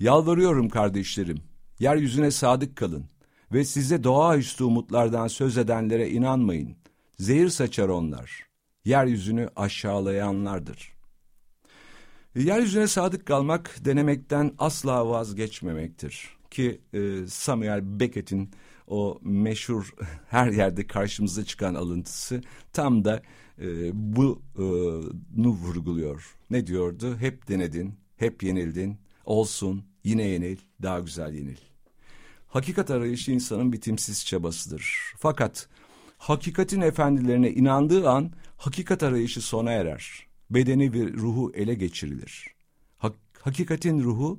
Yalvarıyorum 0.00 0.68
kardeşlerim, 0.68 1.38
yeryüzüne 1.78 2.30
sadık 2.30 2.76
kalın 2.76 3.04
ve 3.52 3.64
size 3.64 4.04
doğaüstü 4.04 4.64
umutlardan 4.64 5.28
söz 5.28 5.58
edenlere 5.58 6.10
inanmayın. 6.10 6.76
Zehir 7.18 7.48
saçar 7.48 7.88
onlar, 7.88 8.46
yeryüzünü 8.84 9.48
aşağılayanlardır. 9.56 10.92
Yeryüzüne 12.34 12.86
sadık 12.86 13.26
kalmak 13.26 13.76
denemekten 13.84 14.54
asla 14.58 15.08
vazgeçmemektir. 15.08 16.38
Ki 16.50 16.80
e, 16.92 17.26
Samuel 17.26 18.00
Beckett'in 18.00 18.50
o 18.88 19.18
meşhur 19.22 19.94
her 20.28 20.52
yerde 20.52 20.86
karşımıza 20.86 21.44
çıkan 21.44 21.74
alıntısı 21.74 22.42
tam 22.72 23.04
da 23.04 23.22
e, 23.58 23.90
bunu 23.94 25.50
vurguluyor. 25.50 26.36
Ne 26.50 26.66
diyordu? 26.66 27.16
Hep 27.16 27.48
denedin, 27.48 27.94
hep 28.16 28.42
yenildin, 28.42 28.98
olsun, 29.24 29.84
yine 30.04 30.22
yenil, 30.22 30.58
daha 30.82 31.00
güzel 31.00 31.34
yenil. 31.34 31.56
Hakikat 32.46 32.90
arayışı 32.90 33.32
insanın 33.32 33.72
bitimsiz 33.72 34.26
çabasıdır. 34.26 35.14
Fakat 35.18 35.68
hakikatin 36.18 36.80
efendilerine 36.80 37.50
inandığı 37.50 38.08
an 38.08 38.32
hakikat 38.56 39.02
arayışı 39.02 39.40
sona 39.40 39.72
erer. 39.72 40.26
Bedeni 40.50 40.92
ve 40.92 41.12
ruhu 41.12 41.52
ele 41.54 41.74
geçirilir. 41.74 42.46
Hak, 42.98 43.14
hakikatin 43.40 44.02
ruhu 44.02 44.36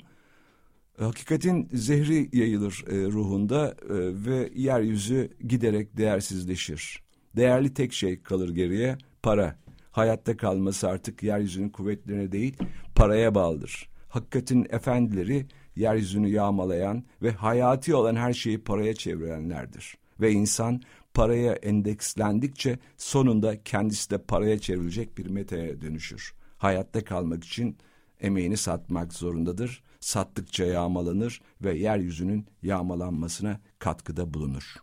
hakikatin 0.99 1.69
zehri 1.73 2.29
yayılır 2.33 2.83
e, 2.87 3.11
ruhunda 3.11 3.67
e, 3.67 3.93
ve 4.25 4.49
yeryüzü 4.55 5.29
giderek 5.47 5.97
değersizleşir. 5.97 7.03
Değerli 7.35 7.73
tek 7.73 7.93
şey 7.93 8.21
kalır 8.21 8.49
geriye 8.49 8.97
para. 9.23 9.55
Hayatta 9.91 10.37
kalması 10.37 10.89
artık 10.89 11.23
yeryüzünün 11.23 11.69
kuvvetlerine 11.69 12.31
değil 12.31 12.57
paraya 12.95 13.35
bağlıdır. 13.35 13.89
Hakikatin 14.09 14.67
efendileri 14.69 15.45
yeryüzünü 15.75 16.27
yağmalayan 16.27 17.03
ve 17.21 17.31
hayati 17.31 17.95
olan 17.95 18.15
her 18.15 18.33
şeyi 18.33 18.63
paraya 18.63 18.93
çevirenlerdir. 18.93 19.97
Ve 20.21 20.31
insan 20.31 20.81
paraya 21.13 21.53
endekslendikçe 21.53 22.79
sonunda 22.97 23.63
kendisi 23.63 24.09
de 24.09 24.17
paraya 24.17 24.59
çevrilecek 24.59 25.17
bir 25.17 25.29
metaya 25.29 25.81
dönüşür. 25.81 26.33
Hayatta 26.57 27.03
kalmak 27.03 27.43
için 27.43 27.77
emeğini 28.21 28.57
satmak 28.57 29.13
zorundadır. 29.13 29.83
Sattıkça 29.99 30.65
yağmalanır 30.65 31.41
ve 31.61 31.77
yeryüzünün 31.77 32.45
yağmalanmasına 32.63 33.59
katkıda 33.79 34.33
bulunur. 34.33 34.75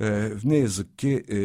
Ee, 0.00 0.30
ne 0.44 0.56
yazık 0.56 0.98
ki 0.98 1.24
e, 1.28 1.38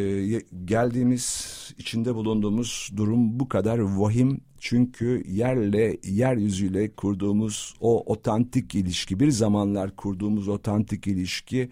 geldiğimiz, 0.66 1.48
içinde 1.78 2.16
bulunduğumuz 2.16 2.90
durum 2.98 3.40
bu 3.40 3.50
kadar 3.50 3.80
vahim. 3.80 4.42
Çünkü 4.60 5.24
yerle, 5.28 5.98
yeryüzüyle 6.04 6.96
kurduğumuz 6.96 7.74
o 7.80 8.12
otantik 8.14 8.76
ilişki, 8.76 9.20
bir 9.20 9.32
zamanlar 9.32 9.96
kurduğumuz 9.96 10.48
otantik 10.48 11.08
ilişki 11.08 11.70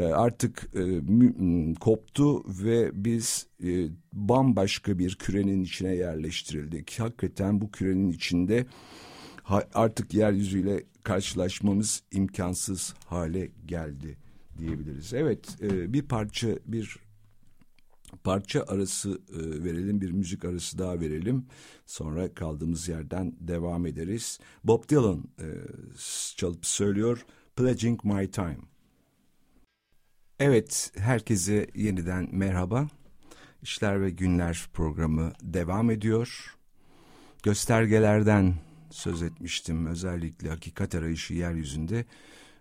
artık 0.00 0.70
e, 0.76 1.74
koptu 1.80 2.44
ve 2.64 3.04
biz 3.04 3.46
e, 3.64 3.88
bambaşka 4.12 4.98
bir 4.98 5.14
kürenin 5.14 5.62
içine 5.62 5.94
yerleştirildik. 5.94 7.00
Hakikaten 7.00 7.60
bu 7.60 7.70
kürenin 7.70 8.10
içinde 8.10 8.66
artık 9.74 10.14
yeryüzüyle 10.14 10.84
karşılaşmamız 11.02 12.02
imkansız 12.12 12.94
hale 13.06 13.50
geldi 13.66 14.18
diyebiliriz. 14.58 15.14
Evet 15.14 15.56
e, 15.62 15.92
bir 15.92 16.02
parça 16.02 16.48
bir 16.66 16.96
parça 18.24 18.64
arası 18.68 19.20
verelim 19.64 20.00
bir 20.00 20.10
müzik 20.10 20.44
arası 20.44 20.78
daha 20.78 21.00
verelim 21.00 21.46
sonra 21.86 22.34
kaldığımız 22.34 22.88
yerden 22.88 23.36
devam 23.40 23.86
ederiz. 23.86 24.38
Bob 24.64 24.88
Dylan 24.88 25.24
çalıp 26.36 26.66
söylüyor 26.66 27.24
Pledging 27.56 28.04
My 28.04 28.30
Time. 28.30 28.73
Evet 30.38 30.92
herkese 30.96 31.66
yeniden 31.74 32.28
merhaba. 32.32 32.88
İşler 33.62 34.02
ve 34.02 34.10
Günler 34.10 34.66
programı 34.72 35.32
devam 35.42 35.90
ediyor. 35.90 36.56
Göstergelerden 37.42 38.54
söz 38.90 39.22
etmiştim 39.22 39.86
özellikle 39.86 40.48
hakikat 40.48 40.94
arayışı 40.94 41.34
yeryüzünde 41.34 42.04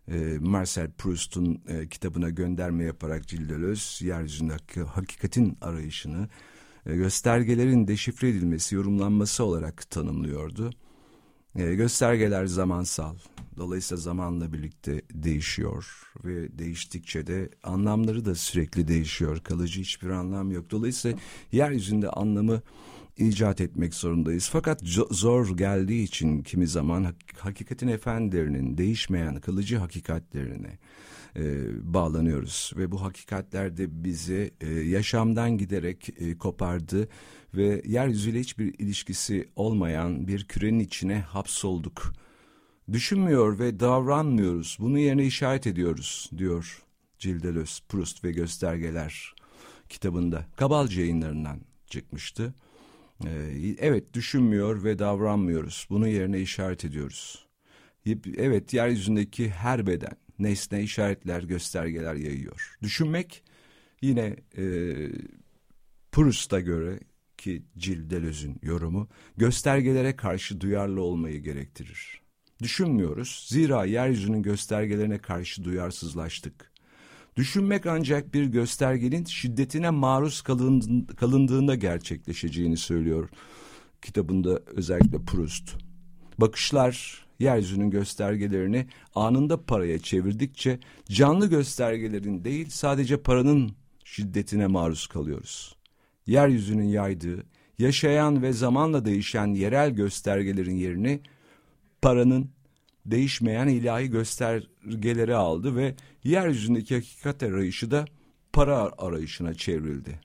e, 0.08 0.38
Marcel 0.40 0.92
Proust'un 0.92 1.62
e, 1.68 1.88
kitabına 1.88 2.30
gönderme 2.30 2.84
yaparak 2.84 3.28
Cildelöz 3.28 4.00
yeryüzündeki 4.04 4.82
hakikatin 4.82 5.58
arayışını 5.62 6.30
e, 6.86 6.96
göstergelerin 6.96 7.88
deşifre 7.88 8.30
edilmesi, 8.30 8.76
yorumlanması 8.76 9.44
olarak 9.44 9.90
tanımlıyordu. 9.90 10.72
E, 11.56 11.76
göstergeler 11.76 12.46
zamansal, 12.46 13.16
dolayısıyla 13.58 14.02
zamanla 14.02 14.54
birlikte 14.54 15.02
değişiyor 15.14 16.12
ve 16.24 16.58
değiştikçe 16.60 17.28
de 17.28 17.50
anlamları 17.64 18.26
da 18.26 18.36
sürekli 18.36 18.88
değişiyor. 18.88 19.40
Kalıcı 19.40 19.82
hiçbir 19.82 20.10
anlam 20.10 20.52
yok. 20.52 20.72
Dolayısıyla 20.72 21.18
yeryüzünde 21.52 22.10
anlamı 22.10 22.62
icat 23.18 23.62
etmek 23.62 23.94
zorundayız. 23.94 24.50
Fakat 24.52 24.82
zor 25.12 25.58
geldiği 25.58 26.04
için 26.04 26.44
kimi 26.44 26.68
zaman 26.68 27.14
hakikatin 27.38 27.88
efendilerinin 27.88 28.78
değişmeyen 28.78 29.40
kılıcı 29.40 29.78
hakikatlerine 29.78 30.78
e, 31.36 31.44
bağlanıyoruz. 31.94 32.72
Ve 32.78 32.92
bu 32.92 33.02
hakikatler 33.02 33.78
de 33.78 34.04
bizi 34.04 34.54
e, 34.62 34.70
yaşamdan 34.70 35.58
giderek 35.58 36.10
e, 36.20 36.38
kopardı 36.38 37.08
ve 37.54 37.82
yeryüzüyle 37.86 38.40
hiçbir 38.40 38.80
ilişkisi 38.80 39.50
olmayan 39.56 40.28
bir 40.28 40.44
kürenin 40.44 40.80
içine 40.80 41.20
hapsolduk. 41.20 42.14
Düşünmüyor 42.92 43.60
ve 43.60 43.80
davranmıyoruz. 43.80 44.78
Bunu 44.80 45.00
yerine 45.00 45.26
işaret 45.26 45.68
ediyoruz 45.68 46.30
diyor 46.38 46.84
Cildelöz, 47.20 47.82
Proust 47.90 48.24
ve 48.24 48.32
Göstergeler 48.32 49.36
kitabında. 49.90 50.46
Kabalcı 50.56 51.02
yayınlarından 51.02 51.60
çıkmıştı. 51.88 52.54
Ee, 53.26 53.76
evet 53.80 54.14
düşünmüyor 54.14 54.84
ve 54.84 55.00
davranmıyoruz. 55.00 55.88
Bunun 55.90 56.08
yerine 56.08 56.40
işaret 56.40 56.86
ediyoruz. 56.86 57.46
Evet 58.38 58.74
yeryüzündeki 58.74 59.50
her 59.50 59.88
beden 59.88 60.23
nesne 60.44 60.84
işaretler, 60.84 61.44
göstergeler 61.44 62.16
yayıyor. 62.16 62.78
Düşünmek 62.84 63.44
yine 64.02 64.36
e, 64.58 64.66
Proust'a 66.12 66.60
göre 66.60 67.00
ki 67.38 67.64
Cildelöz'ün 67.78 68.60
yorumu 68.62 69.08
göstergelere 69.38 70.16
karşı 70.16 70.62
duyarlı 70.62 71.02
olmayı 71.02 71.44
gerektirir. 71.44 72.22
Düşünmüyoruz 72.64 73.46
zira 73.50 73.86
yeryüzünün 73.86 74.44
göstergelerine 74.44 75.18
karşı 75.18 75.64
duyarsızlaştık. 75.64 76.74
Düşünmek 77.36 77.86
ancak 77.86 78.34
bir 78.34 78.46
göstergenin 78.46 79.26
şiddetine 79.26 79.90
maruz 79.90 80.42
kalındığında 81.18 81.76
gerçekleşeceğini 81.76 82.78
söylüyor 82.78 83.30
kitabında 84.02 84.60
özellikle 84.66 85.26
Proust. 85.26 85.76
Bakışlar 86.38 87.23
yeryüzünün 87.44 87.90
göstergelerini 87.90 88.88
anında 89.16 89.66
paraya 89.66 90.00
çevirdikçe 90.00 90.80
canlı 91.10 91.50
göstergelerin 91.50 92.44
değil 92.44 92.70
sadece 92.70 93.18
paranın 93.18 93.72
şiddetine 94.04 94.68
maruz 94.68 95.08
kalıyoruz. 95.08 95.76
Yeryüzünün 96.28 96.88
yaydığı, 96.88 97.44
yaşayan 97.80 98.42
ve 98.42 98.54
zamanla 98.54 99.06
değişen 99.06 99.48
yerel 99.48 99.90
göstergelerin 99.90 100.76
yerini 100.76 101.20
paranın 102.02 102.50
değişmeyen 103.06 103.68
ilahi 103.68 104.10
göstergeleri 104.10 105.36
aldı 105.36 105.76
ve 105.76 105.96
yeryüzündeki 106.24 106.96
hakikat 106.96 107.44
arayışı 107.44 107.92
da 107.92 108.06
para 108.54 108.92
arayışına 108.98 109.54
çevrildi. 109.54 110.20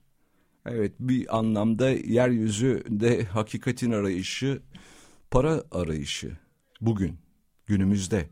Evet 0.67 0.93
bir 1.01 1.39
anlamda 1.39 1.91
yeryüzünde 1.91 3.25
hakikatin 3.25 3.91
arayışı 3.91 4.63
para 5.31 5.63
arayışı 5.71 6.37
bugün 6.81 7.19
günümüzde 7.67 8.29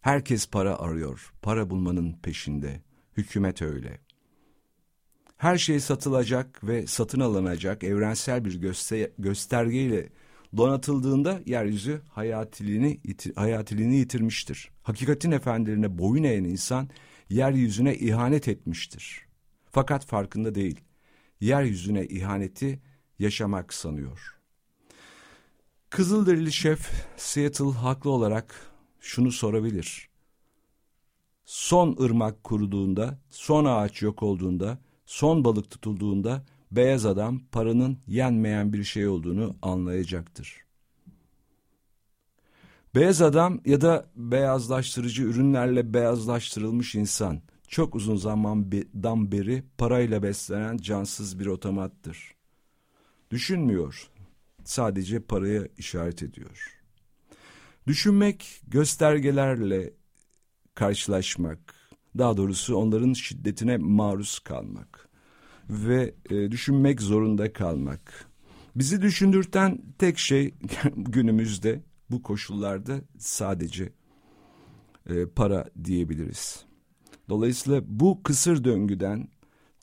herkes 0.00 0.46
para 0.46 0.78
arıyor 0.78 1.32
para 1.42 1.70
bulmanın 1.70 2.12
peşinde 2.12 2.82
hükümet 3.16 3.62
öyle 3.62 3.98
her 5.36 5.58
şey 5.58 5.80
satılacak 5.80 6.64
ve 6.64 6.86
satın 6.86 7.20
alınacak 7.20 7.84
evrensel 7.84 8.44
bir 8.44 8.60
göster 8.60 9.10
göstergeyle 9.18 10.08
Donatıldığında 10.56 11.40
yeryüzü 11.46 12.00
hayatiliğini, 12.08 13.00
hayatiliğini 13.34 13.96
yitirmiştir. 13.96 14.70
Hakikatin 14.82 15.30
efendilerine 15.30 15.98
boyun 15.98 16.24
eğen 16.24 16.44
insan 16.44 16.88
yeryüzüne 17.30 17.94
ihanet 17.94 18.48
etmiştir. 18.48 19.26
Fakat 19.70 20.06
farkında 20.06 20.54
değil. 20.54 20.80
Yeryüzüne 21.40 22.06
ihaneti 22.06 22.80
yaşamak 23.18 23.74
sanıyor. 23.74 24.38
Kızılderili 25.94 26.52
şef 26.52 26.90
Seattle 27.16 27.70
haklı 27.70 28.10
olarak 28.10 28.72
şunu 29.00 29.32
sorabilir. 29.32 30.08
Son 31.44 31.96
ırmak 32.02 32.44
kuruduğunda, 32.44 33.18
son 33.30 33.64
ağaç 33.64 34.02
yok 34.02 34.22
olduğunda, 34.22 34.78
son 35.06 35.44
balık 35.44 35.70
tutulduğunda 35.70 36.42
beyaz 36.70 37.06
adam 37.06 37.40
paranın 37.52 37.98
yenmeyen 38.06 38.72
bir 38.72 38.84
şey 38.84 39.08
olduğunu 39.08 39.56
anlayacaktır. 39.62 40.64
Beyaz 42.94 43.22
adam 43.22 43.60
ya 43.64 43.80
da 43.80 44.06
beyazlaştırıcı 44.16 45.22
ürünlerle 45.22 45.94
beyazlaştırılmış 45.94 46.94
insan 46.94 47.42
çok 47.68 47.94
uzun 47.94 48.16
zamandan 48.16 49.32
beri 49.32 49.62
parayla 49.78 50.22
beslenen 50.22 50.76
cansız 50.76 51.38
bir 51.38 51.46
otomattır. 51.46 52.34
Düşünmüyor, 53.30 54.10
sadece 54.64 55.20
paraya 55.20 55.68
işaret 55.78 56.22
ediyor. 56.22 56.80
Düşünmek 57.86 58.62
göstergelerle 58.66 59.92
karşılaşmak, 60.74 61.74
daha 62.18 62.36
doğrusu 62.36 62.76
onların 62.76 63.12
şiddetine 63.12 63.76
maruz 63.76 64.38
kalmak 64.38 65.08
ve 65.68 66.14
e, 66.30 66.50
düşünmek 66.50 67.02
zorunda 67.02 67.52
kalmak. 67.52 68.26
Bizi 68.76 69.02
düşündürten 69.02 69.82
tek 69.98 70.18
şey 70.18 70.54
günümüzde 70.96 71.82
bu 72.10 72.22
koşullarda 72.22 73.00
sadece 73.18 73.92
e, 75.06 75.26
para 75.26 75.70
diyebiliriz. 75.84 76.64
Dolayısıyla 77.28 77.82
bu 77.86 78.22
kısır 78.22 78.64
döngüden 78.64 79.28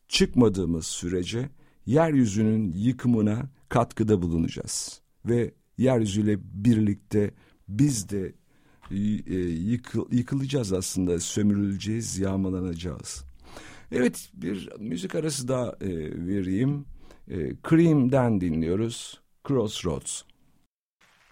çıkmadığımız 0.08 0.86
sürece 0.88 1.50
yeryüzünün 1.86 2.74
yıkımına 2.74 3.50
katkıda 3.72 4.22
bulunacağız. 4.22 5.02
Ve 5.26 5.54
yeryüzüyle 5.78 6.38
birlikte 6.42 7.32
biz 7.68 8.10
de 8.10 8.34
e, 8.92 9.36
yıkıl, 9.40 10.12
yıkılacağız 10.12 10.74
aslında, 10.74 11.20
sömürüleceğiz, 11.20 12.20
yağmalanacağız. 12.20 13.24
Evet 13.92 14.30
bir 14.34 14.70
müzik 14.80 15.16
arası 15.16 15.48
daha 15.48 15.68
e, 15.82 15.90
vereyim. 16.28 16.86
E, 17.28 17.56
Cream'den 17.70 18.42
dinliyoruz. 18.42 19.22
Crossroads. 19.48 20.22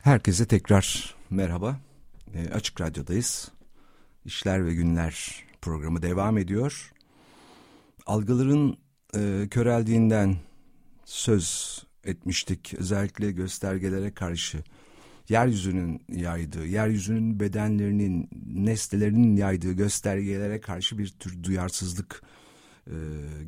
Herkese 0.02 0.46
tekrar 0.46 1.16
merhaba. 1.30 1.80
E, 2.34 2.50
Açık 2.54 2.82
Radyo'dayız. 2.82 3.52
İşler 4.26 4.66
ve 4.66 4.74
Günler 4.74 5.44
programı 5.62 6.02
devam 6.02 6.38
ediyor. 6.38 6.92
Algıların 8.06 8.78
e, 9.16 9.48
köreldiğinden 9.52 10.38
söz 11.06 11.89
etmiştik. 12.10 12.74
Özellikle 12.78 13.32
göstergelere 13.32 14.12
karşı 14.14 14.64
yeryüzünün 15.30 16.02
yaydığı, 16.10 16.66
yeryüzünün 16.66 17.40
bedenlerinin, 17.40 18.30
nesnelerinin 18.46 19.36
yaydığı 19.36 19.74
göstergelere 19.74 20.62
karşı 20.62 20.98
bir 20.98 21.08
tür 21.08 21.44
duyarsızlık 21.44 22.22
e, 22.88 22.96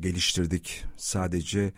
geliştirdik. 0.00 0.84
Sadece 0.96 1.72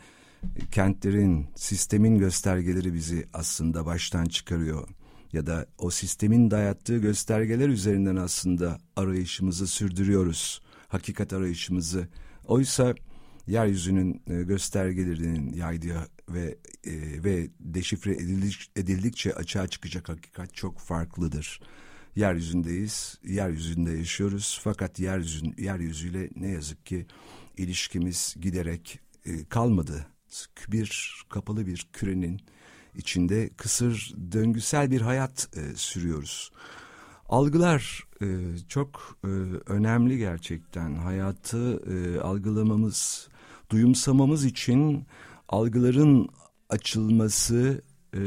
kentlerin, 0.71 1.47
sistemin 1.57 2.19
göstergeleri 2.19 2.95
bizi 2.95 3.27
aslında 3.33 3.87
baştan 3.87 4.25
çıkarıyor. 4.25 4.89
Ya 5.33 5.47
da 5.47 5.67
o 5.79 5.91
sistemin 5.91 6.51
dayattığı 6.51 6.99
göstergeler 6.99 7.69
üzerinden 7.69 8.17
aslında 8.17 8.79
arayışımızı 8.97 9.67
sürdürüyoruz. 9.67 10.63
Hakikat 10.89 11.33
arayışımızı. 11.33 12.09
Oysa 12.47 12.95
yeryüzünün 13.47 14.23
e, 14.27 14.43
göstergelerinin 14.43 15.53
yaydığı 15.53 16.09
ve 16.29 16.59
e, 16.85 17.25
ve 17.25 17.49
deşifre 17.61 18.13
edildik, 18.13 18.71
edildikçe 18.77 19.35
açığa 19.35 19.69
çıkacak 19.69 20.09
hakikat 20.09 20.55
çok 20.55 20.79
farklıdır. 20.79 21.61
Yeryüzündeyiz, 22.17 23.19
yeryüzünde 23.25 23.93
yaşıyoruz 23.93 24.61
fakat 24.65 24.99
yeryüzün, 24.99 25.55
yeryüzüyle 25.59 26.31
ne 26.37 26.49
yazık 26.49 26.87
ki 26.87 27.07
ilişkimiz 27.57 28.35
giderek 28.41 29.01
e, 29.27 29.45
kalmadı. 29.45 30.07
Bir 30.69 31.15
kapalı 31.29 31.67
bir 31.67 31.87
kürenin 31.93 32.41
içinde 32.97 33.51
kısır 33.57 34.15
döngüsel 34.33 34.91
bir 34.91 35.01
hayat 35.01 35.49
e, 35.57 35.77
sürüyoruz. 35.77 36.53
Algılar 37.29 38.03
e, 38.23 38.27
çok 38.69 39.19
e, 39.25 39.29
önemli 39.67 40.19
gerçekten. 40.19 40.95
Hayatı 40.95 41.83
e, 41.93 42.21
algılamamız, 42.21 43.29
duyumsamamız 43.71 44.45
için 44.45 45.07
algıların 45.49 46.29
açılması 46.71 47.83
e, 48.15 48.21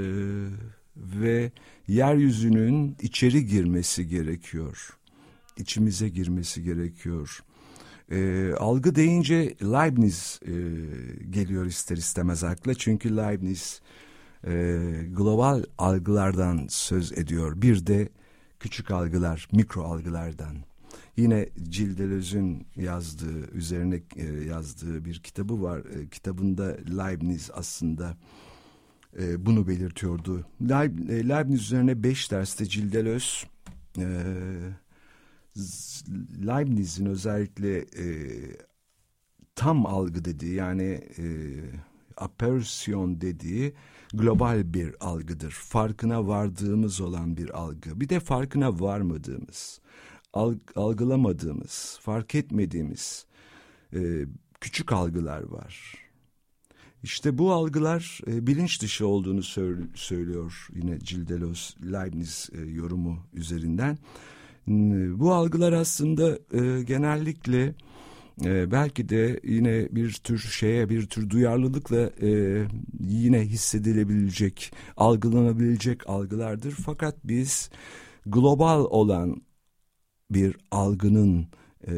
ve 0.95 1.51
yeryüzünün 1.87 2.97
içeri 3.01 3.45
girmesi 3.45 4.07
gerekiyor. 4.07 4.97
İçimize 5.57 6.09
girmesi 6.09 6.63
gerekiyor. 6.63 7.43
E, 8.11 8.51
algı 8.53 8.95
deyince 8.95 9.55
Leibniz 9.61 10.39
e, 10.45 10.53
geliyor 11.29 11.65
ister 11.65 11.97
istemez 11.97 12.43
akla. 12.43 12.73
Çünkü 12.73 13.17
Leibniz 13.17 13.81
e, 14.47 14.51
global 15.11 15.63
algılardan 15.77 16.65
söz 16.69 17.11
ediyor. 17.11 17.61
Bir 17.61 17.85
de 17.87 18.09
küçük 18.59 18.91
algılar, 18.91 19.47
mikro 19.51 19.83
algılardan. 19.83 20.55
Yine 21.17 21.49
Cildelöz'ün 21.69 22.67
yazdığı, 22.75 23.51
üzerine 23.51 24.01
e, 24.15 24.25
yazdığı 24.25 25.05
bir 25.05 25.19
kitabı 25.19 25.61
var. 25.61 25.79
E, 25.79 26.07
kitabında 26.09 26.63
Leibniz 26.97 27.51
aslında 27.53 28.17
e, 29.19 29.45
bunu 29.45 29.67
belirtiyordu. 29.67 30.45
Leib, 30.61 31.09
Leibniz 31.29 31.61
üzerine 31.61 32.03
beş 32.03 32.31
derste 32.31 32.65
Cildelöz... 32.65 33.45
Leibniz'in 36.47 37.05
özellikle 37.05 37.77
e, 37.77 38.05
tam 39.55 39.85
algı 39.85 40.25
dediği 40.25 40.53
yani 40.53 41.01
e, 41.17 41.25
apersiyon 42.17 43.21
dediği 43.21 43.73
global 44.13 44.73
bir 44.73 44.95
algıdır. 44.99 45.51
Farkına 45.51 46.27
vardığımız 46.27 47.01
olan 47.01 47.37
bir 47.37 47.57
algı. 47.57 48.01
Bir 48.01 48.09
de 48.09 48.19
farkına 48.19 48.79
varmadığımız, 48.79 49.81
algılamadığımız, 50.75 51.99
fark 52.01 52.35
etmediğimiz 52.35 53.25
e, 53.93 54.25
küçük 54.61 54.91
algılar 54.91 55.43
var. 55.43 55.95
İşte 57.03 57.37
bu 57.37 57.51
algılar 57.51 58.19
e, 58.27 58.47
bilinç 58.47 58.81
dışı 58.81 59.07
olduğunu 59.07 59.43
söylüyor 59.95 60.67
yine 60.75 60.99
Cildelos 60.99 61.75
Leibniz 61.81 62.49
e, 62.53 62.61
yorumu 62.61 63.19
üzerinden. 63.33 63.97
Bu 65.19 65.33
algılar 65.33 65.73
aslında 65.73 66.39
e, 66.53 66.83
genellikle 66.83 67.75
e, 68.45 68.71
belki 68.71 69.09
de 69.09 69.39
yine 69.43 69.87
bir 69.91 70.13
tür 70.13 70.39
şeye 70.39 70.89
bir 70.89 71.05
tür 71.07 71.29
duyarlılıkla 71.29 72.11
e, 72.21 72.61
yine 72.99 73.39
hissedilebilecek, 73.39 74.73
algılanabilecek 74.97 76.09
algılardır. 76.09 76.71
Fakat 76.71 77.15
biz 77.23 77.69
global 78.25 78.85
olan 78.85 79.41
bir 80.31 80.57
algının 80.71 81.47
e, 81.87 81.93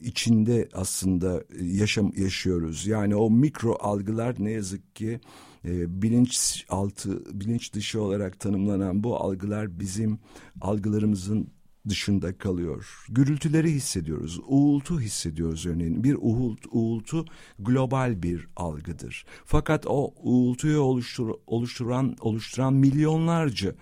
içinde 0.00 0.68
aslında 0.72 1.44
yaşam 1.62 2.12
yaşıyoruz. 2.16 2.86
Yani 2.86 3.16
o 3.16 3.30
mikro 3.30 3.76
algılar 3.80 4.34
ne 4.38 4.50
yazık 4.50 4.96
ki 4.96 5.20
e, 5.64 6.02
bilinç 6.02 6.64
altı, 6.68 7.40
bilinç 7.40 7.74
dışı 7.74 8.02
olarak 8.02 8.40
tanımlanan 8.40 9.04
bu 9.04 9.16
algılar 9.16 9.80
bizim 9.80 10.18
algılarımızın 10.60 11.50
dışında 11.88 12.38
kalıyor. 12.38 13.04
Gürültüleri 13.08 13.70
hissediyoruz, 13.70 14.40
uğultu 14.46 15.00
hissediyoruz 15.00 15.66
örneğin. 15.66 16.04
Bir 16.04 16.16
uğultu, 16.20 16.68
uğultu 16.72 17.24
global 17.58 18.22
bir 18.22 18.48
algıdır. 18.56 19.24
Fakat 19.44 19.86
o 19.86 20.14
uğultuyu 20.22 20.80
oluştur, 20.80 21.30
oluşturan 21.46 22.16
oluşturan 22.20 22.74
milyonlarca 22.74 23.74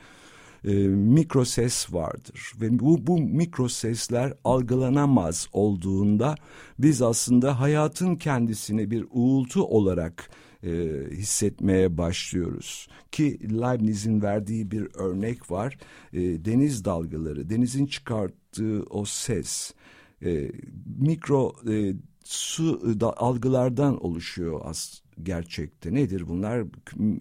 e, 0.65 0.73
mikro 0.89 1.45
ses 1.45 1.93
vardır 1.93 2.53
ve 2.61 2.79
bu, 2.79 3.07
bu 3.07 3.19
mikro 3.19 3.69
sesler 3.69 4.35
algılanamaz 4.45 5.49
olduğunda 5.53 6.35
biz 6.79 7.03
aslında 7.03 7.61
hayatın 7.61 8.17
kendisini 8.17 8.91
bir 8.91 9.07
uğultu 9.11 9.65
olarak 9.65 10.31
e, 10.63 10.71
hissetmeye 11.11 11.99
başlıyoruz. 11.99 12.89
Ki 13.13 13.39
Leibniz'in 13.61 14.23
verdiği 14.23 14.71
bir 14.71 14.89
örnek 14.95 15.51
var. 15.51 15.79
E, 16.13 16.21
deniz 16.21 16.85
dalgaları, 16.85 17.51
denizin 17.51 17.87
çıkarttığı 17.87 18.83
o 18.91 19.05
ses, 19.05 19.75
e, 20.23 20.51
mikro 20.99 21.53
e, 21.71 21.95
su 22.25 23.01
da, 23.01 23.17
algılardan 23.17 24.05
oluşuyor 24.05 24.61
as, 24.65 25.01
gerçekte. 25.23 25.95
Nedir 25.95 26.29
bunlar? 26.29 26.65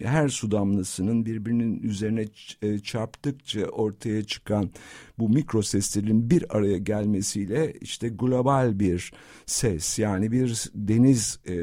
Her 0.02 0.28
su 0.28 0.50
damlasının 0.50 1.26
birbirinin 1.26 1.82
üzerine 1.82 2.24
e, 2.62 2.78
çarptıkça 2.78 3.60
ortaya 3.60 4.24
çıkan 4.24 4.70
bu 5.18 5.28
mikro 5.28 5.62
seslerin 5.62 6.30
bir 6.30 6.56
araya 6.56 6.78
gelmesiyle 6.78 7.72
işte 7.80 8.08
global 8.08 8.78
bir 8.78 9.12
ses 9.46 9.98
yani 9.98 10.32
bir 10.32 10.70
deniz 10.74 11.38
e, 11.46 11.54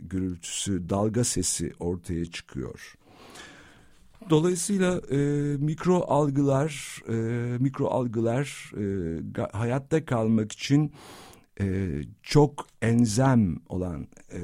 gürültüsü, 0.00 0.88
dalga 0.88 1.24
sesi 1.24 1.72
ortaya 1.80 2.24
çıkıyor. 2.24 2.96
Dolayısıyla 4.30 5.00
e, 5.10 5.16
mikro 5.58 6.04
algılar, 6.08 7.02
e, 7.08 7.14
mikro 7.58 7.86
algılar 7.86 8.72
e, 8.76 9.48
hayatta 9.52 10.04
kalmak 10.04 10.52
için 10.52 10.92
e, 11.60 11.88
çok 12.22 12.66
enzem 12.82 13.56
olan 13.68 14.06
e, 14.32 14.40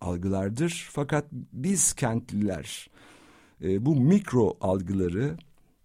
algılardır. 0.00 0.88
Fakat 0.90 1.24
biz 1.52 1.92
kentliler 1.92 2.90
e, 3.64 3.86
bu 3.86 3.96
mikro 3.96 4.56
algıları 4.60 5.36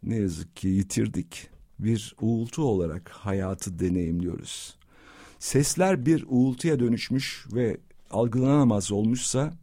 ne 0.03 0.15
yazık 0.15 0.55
ki 0.55 0.67
yitirdik. 0.67 1.49
Bir 1.79 2.15
uğultu 2.21 2.63
olarak 2.63 3.09
hayatı 3.09 3.79
deneyimliyoruz. 3.79 4.77
Sesler 5.39 6.05
bir 6.05 6.25
uğultuya 6.27 6.79
dönüşmüş 6.79 7.45
ve 7.53 7.77
algılanamaz 8.11 8.91
olmuşsa 8.91 9.53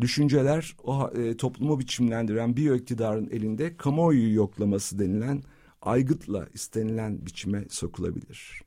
düşünceler 0.00 0.76
o 0.84 1.10
e, 1.10 1.36
toplumu 1.36 1.78
biçimlendiren 1.78 2.76
iktidarın 2.76 3.28
elinde 3.30 3.76
kamuoyu 3.76 4.34
yoklaması 4.34 4.98
denilen 4.98 5.42
aygıtla 5.82 6.46
istenilen 6.54 7.26
biçime 7.26 7.64
sokulabilir. 7.68 8.62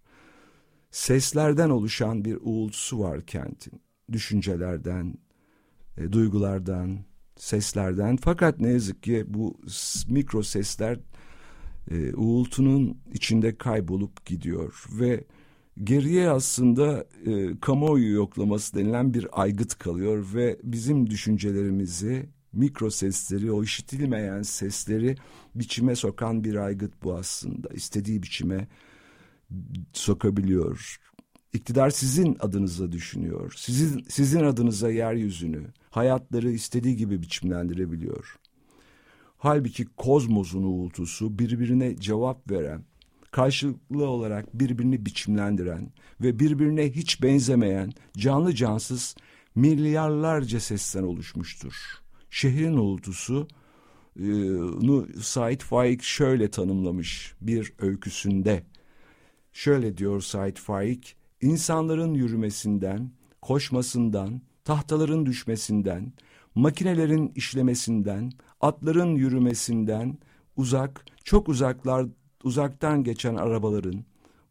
Seslerden 0.92 1.70
oluşan 1.70 2.26
bir 2.26 2.38
uğultusu 2.42 3.00
var 3.00 3.22
kentin. 3.22 3.82
Düşüncelerden, 4.12 5.14
e, 5.98 6.12
duygulardan, 6.12 7.00
seslerden. 7.36 8.18
Fakat 8.18 8.60
ne 8.60 8.70
yazık 8.70 9.04
ki 9.04 9.26
bu 9.28 9.58
mikro 10.08 10.44
sesler 10.44 11.00
e, 11.92 12.14
uğultunun 12.16 12.98
içinde 13.14 13.56
kaybolup 13.58 14.26
gidiyor 14.26 14.86
ve 15.00 15.24
geriye 15.84 16.30
aslında 16.30 17.06
e, 17.26 17.60
kamuoyu 17.60 18.14
yoklaması 18.14 18.76
denilen 18.76 19.14
bir 19.14 19.28
aygıt 19.32 19.78
kalıyor 19.78 20.28
ve 20.34 20.60
bizim 20.64 21.10
düşüncelerimizi 21.10 22.30
mikro 22.54 22.90
sesleri 22.90 23.52
o 23.52 23.64
işitilmeyen 23.64 24.42
sesleri 24.42 25.16
biçime 25.56 25.96
sokan 25.96 26.44
bir 26.44 26.56
aygıt 26.56 27.04
bu 27.04 27.16
aslında 27.16 27.70
istediği 27.70 28.24
biçime 28.24 28.68
sokabiliyor. 29.94 30.98
İktidar 31.54 31.90
sizin 31.90 32.38
adınıza 32.40 32.92
düşünüyor. 32.92 33.54
Sizin 33.58 34.06
sizin 34.10 34.44
adınıza 34.44 34.92
yeryüzünü, 34.92 35.64
hayatları 35.90 36.52
istediği 36.52 36.96
gibi 36.96 37.22
biçimlendirebiliyor. 37.22 38.36
Halbuki 39.38 39.86
kozmosun 39.86 40.64
uğultusu 40.64 41.40
birbirine 41.40 41.96
cevap 41.96 42.52
veren, 42.52 42.84
karşılıklı 43.32 44.06
olarak 44.06 44.60
birbirini 44.60 45.06
biçimlendiren 45.06 45.92
ve 46.22 46.40
birbirine 46.40 46.92
hiç 46.92 47.24
benzemeyen 47.24 47.92
canlı 48.18 48.56
cansız 48.56 49.16
milyarlarca 49.56 50.60
sesten 50.60 51.04
oluşmuştur. 51.04 51.74
Şehrin 52.30 52.78
uğultusu 52.78 53.48
e, 54.20 54.24
nu 54.82 55.08
Said 55.22 55.62
Faik 55.62 56.04
şöyle 56.04 56.52
tanımlamış 56.52 57.34
bir 57.42 57.74
öyküsünde. 57.80 58.64
Şöyle 59.54 59.98
diyor 59.98 60.22
Said 60.22 60.58
Faik, 60.58 61.16
insanların 61.42 62.14
yürümesinden, 62.14 63.12
koşmasından, 63.42 64.42
tahtaların 64.64 65.26
düşmesinden, 65.26 66.14
makinelerin 66.56 67.32
işlemesinden, 67.36 68.32
atların 68.62 69.16
yürümesinden, 69.16 70.18
uzak, 70.58 71.06
çok 71.24 71.50
uzaklar 71.50 72.06
uzaktan 72.44 73.04
geçen 73.04 73.36
arabaların, 73.36 74.06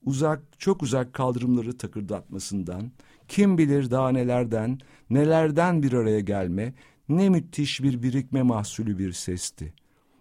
uzak, 0.04 0.42
çok 0.58 0.82
uzak 0.82 1.12
kaldırımları 1.12 1.78
takırdatmasından, 1.78 2.92
kim 3.28 3.58
bilir 3.58 3.90
daha 3.90 4.08
nelerden, 4.10 4.78
nelerden 5.10 5.82
bir 5.82 5.92
araya 5.92 6.20
gelme, 6.20 6.74
ne 7.08 7.28
müthiş 7.28 7.82
bir 7.82 8.02
birikme 8.02 8.42
mahsulü 8.42 8.98
bir 8.98 9.12
sesti. 9.12 9.74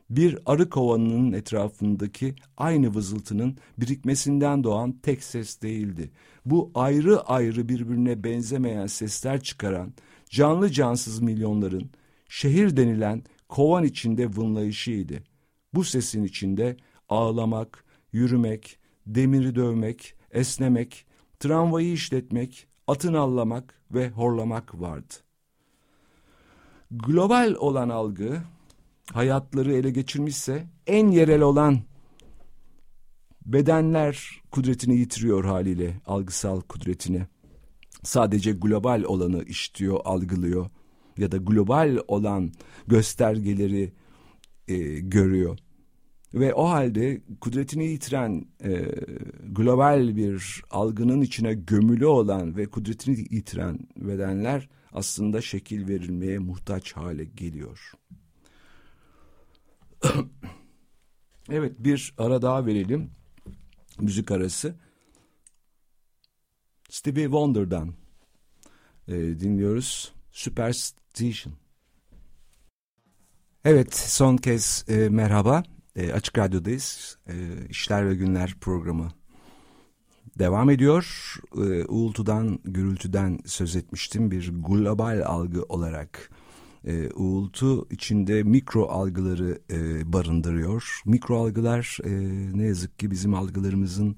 Bir 0.09 0.37
arı 0.45 0.69
kovanının 0.69 1.31
etrafındaki 1.31 2.35
aynı 2.57 2.95
vızıltının 2.95 3.57
birikmesinden 3.77 4.63
doğan 4.63 4.91
tek 4.91 5.23
ses 5.23 5.61
değildi. 5.61 6.11
Bu 6.49 6.71
ayrı 6.75 7.21
ayrı 7.21 7.69
birbirine 7.69 8.23
benzemeyen 8.23 8.87
sesler 8.87 9.41
çıkaran 9.41 9.93
canlı 10.29 10.69
cansız 10.69 11.19
milyonların 11.19 11.89
şehir 12.29 12.77
denilen 12.77 13.23
kovan 13.49 13.83
içinde 13.83 14.35
vınlayışıydı. 14.35 15.23
Bu 15.73 15.83
sesin 15.83 16.23
içinde 16.23 16.77
ağlamak, 17.09 17.83
yürümek, 18.11 18.79
demiri 19.07 19.55
dövmek, 19.55 20.15
esnemek, 20.31 21.05
tramvayı 21.39 21.93
işletmek, 21.93 22.67
atın 22.87 23.13
allamak 23.13 23.73
ve 23.91 24.09
horlamak 24.09 24.81
vardı. 24.81 25.13
Global 26.91 27.55
olan 27.59 27.89
algı 27.89 28.41
hayatları 29.13 29.73
ele 29.73 29.89
geçirmişse 29.89 30.67
en 30.87 31.07
yerel 31.07 31.41
olan 31.41 31.79
bedenler 33.53 34.41
kudretini 34.51 34.97
yitiriyor 34.97 35.45
haliyle 35.45 36.01
algısal 36.05 36.61
kudretini. 36.61 37.21
Sadece 38.03 38.51
global 38.51 39.03
olanı 39.03 39.43
işitiyor, 39.43 39.99
algılıyor 40.03 40.69
ya 41.17 41.31
da 41.31 41.37
global 41.37 41.97
olan 42.07 42.51
göstergeleri 42.87 43.93
e, 44.67 44.77
görüyor. 44.99 45.59
Ve 46.33 46.53
o 46.53 46.69
halde 46.69 47.21
kudretini 47.41 47.85
yitiren 47.85 48.45
e, 48.63 48.85
global 49.43 50.15
bir 50.15 50.63
algının 50.69 51.21
içine 51.21 51.53
gömülü 51.53 52.05
olan 52.05 52.57
ve 52.57 52.65
kudretini 52.65 53.25
yitiren 53.29 53.79
bedenler 53.95 54.69
aslında 54.91 55.41
şekil 55.41 55.87
verilmeye 55.87 56.39
muhtaç 56.39 56.93
hale 56.93 57.25
geliyor. 57.25 57.91
evet 61.49 61.73
bir 61.79 62.13
ara 62.17 62.41
daha 62.41 62.65
verelim. 62.65 63.11
Müzik 63.99 64.31
arası. 64.31 64.75
Stevie 66.89 67.23
Wonder'dan 67.23 67.93
e, 69.07 69.13
dinliyoruz. 69.15 70.13
Superstition. 70.31 71.53
Evet 73.65 73.95
son 73.95 74.37
kez 74.37 74.85
e, 74.87 75.09
merhaba. 75.09 75.63
E, 75.95 76.13
Açık 76.13 76.37
Radyo'dayız. 76.37 77.17
E, 77.27 77.33
İşler 77.69 78.09
ve 78.09 78.15
Günler 78.15 78.55
programı 78.61 79.11
devam 80.39 80.69
ediyor. 80.69 81.35
E, 81.57 81.85
uğultudan, 81.85 82.59
gürültüden 82.63 83.39
söz 83.45 83.75
etmiştim. 83.75 84.31
Bir 84.31 84.51
global 84.53 85.21
algı 85.25 85.63
olarak 85.63 86.31
e, 86.85 87.09
uğultu 87.11 87.87
içinde 87.91 88.43
mikro 88.43 88.85
algıları 88.85 89.59
e, 89.71 90.13
barındırıyor. 90.13 91.01
Mikro 91.05 91.37
algılar 91.43 91.97
e, 92.03 92.11
ne 92.57 92.63
yazık 92.63 92.99
ki 92.99 93.11
bizim 93.11 93.33
algılarımızın 93.33 94.15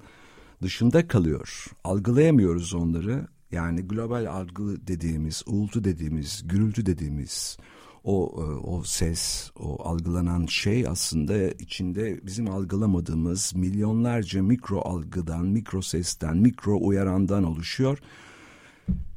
dışında 0.62 1.08
kalıyor. 1.08 1.65
Algılayamıyoruz 1.84 2.74
onları. 2.74 3.28
Yani 3.52 3.82
global 3.82 4.26
algı 4.26 4.88
dediğimiz, 4.88 5.43
uğultu 5.47 5.84
dediğimiz, 5.84 6.43
gürültü 6.47 6.86
dediğimiz 6.86 7.58
o 8.04 8.34
e, 8.38 8.43
o 8.67 8.84
ses, 8.84 9.52
o 9.60 9.84
algılanan 9.84 10.45
şey 10.45 10.88
aslında 10.88 11.50
içinde 11.50 12.19
bizim 12.26 12.50
algılamadığımız 12.50 13.56
milyonlarca 13.56 14.43
mikro 14.43 14.82
algıdan, 14.82 15.45
mikro 15.45 15.82
sesten, 15.82 16.38
mikro 16.38 16.78
uyarandan 16.82 17.43
oluşuyor. 17.43 18.00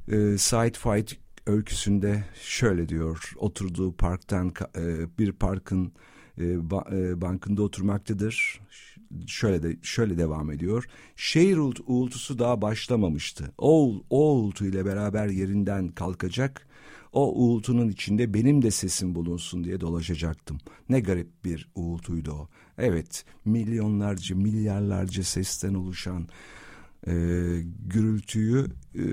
E, 0.08 0.38
Side 0.38 0.72
Fight 0.72 1.23
öyküsünde 1.46 2.24
şöyle 2.42 2.88
diyor. 2.88 3.32
Oturduğu 3.36 3.92
parktan 3.92 4.52
e, 4.76 5.18
bir 5.18 5.32
parkın 5.32 5.92
e, 6.38 6.44
e, 6.44 7.20
bankında 7.20 7.62
oturmaktadır. 7.62 8.60
Şöyle 9.26 9.62
de 9.62 9.76
şöyle 9.82 10.18
devam 10.18 10.50
ediyor. 10.50 10.88
Şehir 11.16 11.58
uğultusu 11.86 12.38
daha 12.38 12.62
başlamamıştı. 12.62 13.52
O, 13.58 14.02
o 14.10 14.34
uğultu 14.36 14.66
ile 14.66 14.84
beraber 14.84 15.28
yerinden 15.28 15.88
kalkacak 15.88 16.66
o 17.14 17.32
uğultunun 17.34 17.88
içinde 17.88 18.34
benim 18.34 18.62
de 18.62 18.70
sesim 18.70 19.14
bulunsun 19.14 19.64
diye 19.64 19.80
dolaşacaktım. 19.80 20.58
Ne 20.88 21.00
garip 21.00 21.44
bir 21.44 21.68
uğultuydu 21.74 22.32
o. 22.32 22.48
Evet, 22.78 23.24
milyonlarca, 23.44 24.36
milyarlarca 24.36 25.22
sesten 25.22 25.74
oluşan 25.74 26.28
e, 27.06 27.12
gürültüyü 27.86 28.66
e, 28.94 29.04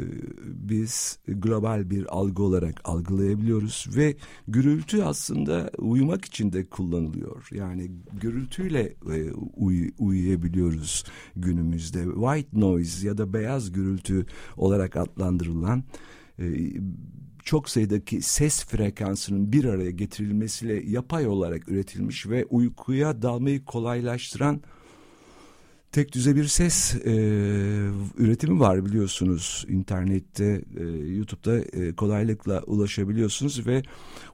biz 0.46 1.20
global 1.28 1.90
bir 1.90 2.16
algı 2.16 2.44
olarak 2.44 2.82
algılayabiliyoruz 2.84 3.88
ve 3.96 4.16
gürültü 4.48 5.02
aslında 5.02 5.72
uyumak 5.78 6.26
için 6.26 6.54
de 6.54 6.66
kullanılıyor. 6.66 7.48
Yani 7.52 7.92
gürültüyle 8.22 8.94
e, 9.14 9.32
uy, 9.56 9.92
uyuyabiliyoruz 10.00 11.04
günümüzde. 11.36 12.04
White 12.04 12.60
noise 12.60 13.08
ya 13.08 13.18
da 13.18 13.34
beyaz 13.34 13.72
gürültü 13.72 14.26
olarak 14.58 14.96
adlandırılan 14.96 15.84
e, 16.40 16.72
çok 17.44 17.70
sayıdaki 17.70 18.22
ses 18.22 18.66
frekansının 18.66 19.52
bir 19.54 19.66
araya 19.66 19.92
getirilmesiyle 19.92 20.92
yapay 20.92 21.28
olarak 21.28 21.70
üretilmiş 21.70 22.28
ve 22.28 22.46
uykuya 22.46 23.22
dalmayı 23.22 23.66
kolaylaştıran 23.66 24.62
tek 25.92 26.14
düze 26.14 26.36
bir 26.36 26.46
ses 26.46 26.96
e, 26.96 27.12
üretimi 28.18 28.60
var 28.60 28.86
biliyorsunuz 28.86 29.66
internette 29.70 30.62
e, 30.78 30.84
YouTube'da 30.88 31.60
e, 31.60 31.96
kolaylıkla 31.96 32.64
ulaşabiliyorsunuz 32.64 33.68
ve 33.68 33.84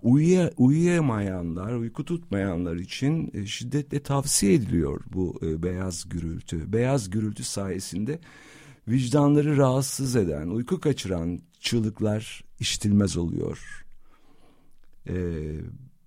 uyuya, 0.02 0.52
uyuyamayanlar 0.58 1.74
uyku 1.74 2.06
tutmayanlar 2.06 2.76
için 2.76 3.32
e, 3.34 3.46
şiddetle 3.46 4.00
tavsiye 4.04 4.54
ediliyor 4.54 5.02
bu 5.14 5.40
e, 5.44 5.64
beyaz 5.64 6.10
gürültü 6.10 6.74
beyaz 6.74 7.10
gürültü 7.10 7.44
sayesinde 7.44 8.20
vicdanları 8.88 9.58
rahatsız 9.58 10.16
eden 10.16 10.48
uyku 10.48 10.80
kaçıran 10.80 11.40
çığlıklar 11.60 12.44
işitilmez 12.60 13.18
oluyor. 13.18 13.86
E, 15.10 15.16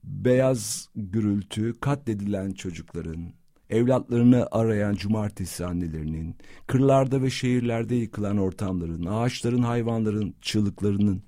beyaz 0.05 0.89
gürültü 0.97 1.81
katledilen 1.81 2.53
çocukların 2.53 3.40
evlatlarını 3.71 4.49
arayan 4.51 4.95
cumartesi 4.95 5.67
annelerinin, 5.67 6.37
kırlarda 6.67 7.23
ve 7.23 7.31
şehirlerde 7.31 7.95
yıkılan 7.95 8.39
ortamların, 8.39 9.07
ağaçların, 9.07 9.63
hayvanların 9.63 10.35
çığlıklarının 10.41 11.23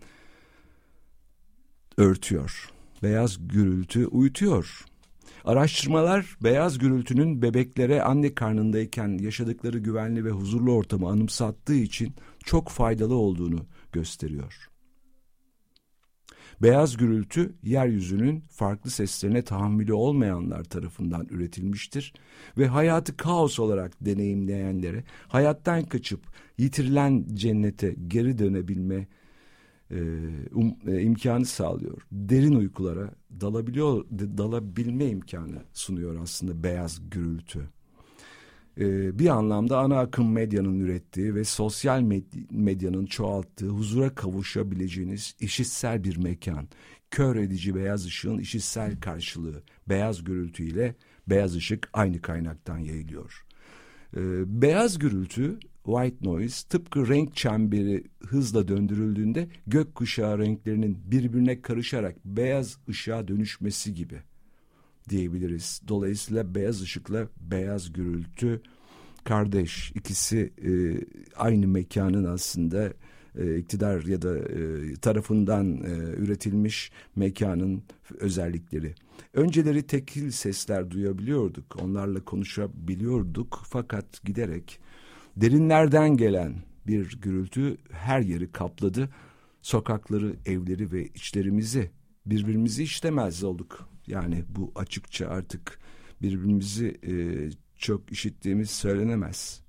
örtüyor. 1.97 2.69
Beyaz 3.03 3.49
gürültü 3.49 4.07
uyutuyor. 4.07 4.85
Araştırmalar 5.45 6.37
beyaz 6.43 6.79
gürültünün 6.79 7.43
bebeklere 7.43 8.03
anne 8.03 8.35
karnındayken 8.35 9.19
yaşadıkları 9.19 9.79
güvenli 9.79 10.25
ve 10.25 10.31
huzurlu 10.31 10.73
ortamı 10.73 11.09
anımsattığı 11.09 11.75
için 11.75 12.15
çok 12.45 12.69
faydalı 12.69 13.15
olduğunu 13.15 13.67
gösteriyor. 13.93 14.72
Beyaz 16.63 16.97
gürültü 16.97 17.55
yeryüzünün 17.63 18.41
farklı 18.51 18.91
seslerine 18.91 19.43
tahammülü 19.43 19.93
olmayanlar 19.93 20.65
tarafından 20.65 21.27
üretilmiştir 21.31 22.13
ve 22.59 22.67
hayatı 22.67 23.17
kaos 23.17 23.59
olarak 23.59 23.93
deneyimleyenlere 24.01 25.05
hayattan 25.29 25.85
kaçıp 25.85 26.21
yitirilen 26.59 27.27
cennete 27.35 27.97
geri 28.09 28.39
dönebilme 28.39 29.07
e, 29.91 30.01
um, 30.53 30.77
e, 30.87 31.03
imkanı 31.03 31.45
sağlıyor. 31.45 32.03
Derin 32.13 32.55
uykulara 32.55 33.11
dalabiliyor, 33.41 34.05
dalabilme 34.11 35.07
imkanı 35.07 35.63
sunuyor 35.73 36.23
aslında 36.23 36.63
beyaz 36.63 37.11
gürültü 37.11 37.69
e, 38.81 39.19
bir 39.19 39.29
anlamda 39.29 39.79
ana 39.79 39.99
akım 39.99 40.33
medyanın 40.33 40.81
ürettiği 40.81 41.35
ve 41.35 41.45
sosyal 41.45 42.03
medyanın 42.51 43.07
çoğalttığı 43.07 43.69
huzura 43.69 44.15
kavuşabileceğiniz 44.15 45.35
işitsel 45.41 46.05
bir 46.05 46.17
mekan. 46.17 46.69
Kör 47.11 47.37
edici 47.37 47.75
beyaz 47.75 48.07
ışığın 48.07 48.39
işitsel 48.39 49.01
karşılığı 49.01 49.63
beyaz 49.89 50.25
gürültü 50.25 50.63
ile 50.65 50.95
beyaz 51.29 51.57
ışık 51.57 51.91
aynı 51.93 52.21
kaynaktan 52.21 52.79
yayılıyor. 52.79 53.45
E, 54.17 54.21
beyaz 54.63 54.99
gürültü 54.99 55.59
white 55.85 56.17
noise 56.29 56.69
tıpkı 56.69 57.09
renk 57.09 57.37
çemberi 57.37 58.05
hızla 58.27 58.69
döndürüldüğünde 58.69 59.49
gökkuşağı 59.67 60.39
renklerinin 60.39 60.99
birbirine 61.05 61.63
karışarak 61.63 62.25
beyaz 62.25 62.79
ışığa 62.89 63.29
dönüşmesi 63.29 63.95
gibi 63.95 64.23
diyebiliriz. 65.09 65.81
Dolayısıyla 65.89 66.55
beyaz 66.55 66.83
ışıkla 66.83 67.29
beyaz 67.41 67.93
gürültü 67.93 68.63
kardeş. 69.25 69.93
İkisi 69.95 70.53
e, 70.65 70.71
aynı 71.37 71.67
mekanın 71.67 72.25
aslında 72.25 72.93
e, 73.39 73.57
iktidar 73.59 74.03
ya 74.03 74.23
da 74.23 74.39
e, 74.39 74.95
tarafından 74.95 75.77
e, 75.77 75.91
üretilmiş 76.17 76.93
mekanın 77.17 77.83
özellikleri. 78.19 78.95
Önceleri 79.35 79.83
tekil 79.83 80.31
sesler 80.31 80.91
duyabiliyorduk, 80.91 81.83
onlarla 81.83 82.25
konuşabiliyorduk 82.25 83.63
fakat 83.65 84.25
giderek 84.25 84.81
derinlerden 85.37 86.17
gelen 86.17 86.55
bir 86.87 87.19
gürültü 87.21 87.77
her 87.91 88.21
yeri 88.21 88.53
kapladı. 88.53 89.09
Sokakları, 89.63 90.37
evleri 90.47 90.93
ve 90.93 91.07
içlerimizi 91.07 91.91
birbirimizi 92.27 92.83
işlemez 92.83 93.45
olduk. 93.45 93.89
Yani 94.07 94.45
bu 94.49 94.73
açıkça 94.75 95.29
artık 95.29 95.79
birbirimizi 96.23 97.01
e, 97.07 97.13
çok 97.77 98.13
işittiğimiz 98.13 98.71
söylenemez. 98.71 99.63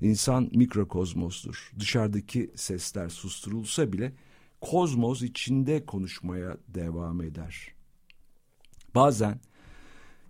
İnsan 0.00 0.50
mikrokozmostur. 0.54 1.72
Dışarıdaki 1.78 2.50
sesler 2.54 3.08
susturulsa 3.08 3.92
bile 3.92 4.12
kozmos 4.60 5.22
içinde 5.22 5.86
konuşmaya 5.86 6.56
devam 6.68 7.22
eder. 7.22 7.74
Bazen 8.94 9.40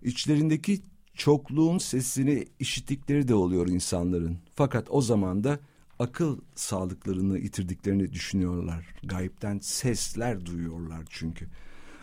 içlerindeki 0.03 0.81
çokluğun 1.13 1.77
sesini 1.77 2.45
işittikleri 2.59 3.27
de 3.27 3.35
oluyor 3.35 3.67
insanların. 3.67 4.37
Fakat 4.55 4.87
o 4.89 5.01
zaman 5.01 5.43
da 5.43 5.59
akıl 5.99 6.39
sağlıklarını 6.55 7.39
yitirdiklerini 7.39 8.13
düşünüyorlar. 8.13 8.85
Gayipten 9.03 9.59
sesler 9.59 10.45
duyuyorlar 10.45 11.03
çünkü. 11.09 11.47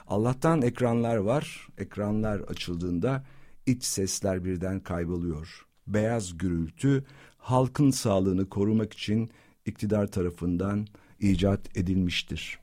Allah'tan 0.06 0.62
ekranlar 0.62 1.16
var. 1.16 1.68
Ekranlar 1.78 2.40
açıldığında 2.40 3.24
iç 3.66 3.84
sesler 3.84 4.44
birden 4.44 4.80
kayboluyor. 4.80 5.66
Beyaz 5.86 6.38
gürültü 6.38 7.04
halkın 7.38 7.90
sağlığını 7.90 8.48
korumak 8.48 8.92
için 8.92 9.30
iktidar 9.66 10.06
tarafından 10.06 10.86
icat 11.20 11.76
edilmiştir. 11.76 12.58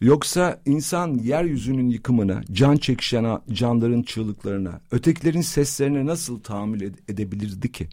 Yoksa 0.00 0.60
insan 0.66 1.14
yeryüzünün 1.14 1.88
yıkımına, 1.88 2.42
can 2.52 2.76
çekişen 2.76 3.40
canların 3.52 4.02
çığlıklarına, 4.02 4.80
ötekilerin 4.90 5.40
seslerine 5.40 6.06
nasıl 6.06 6.40
tahammül 6.40 6.80
edebilirdi 7.08 7.72
ki? 7.72 7.88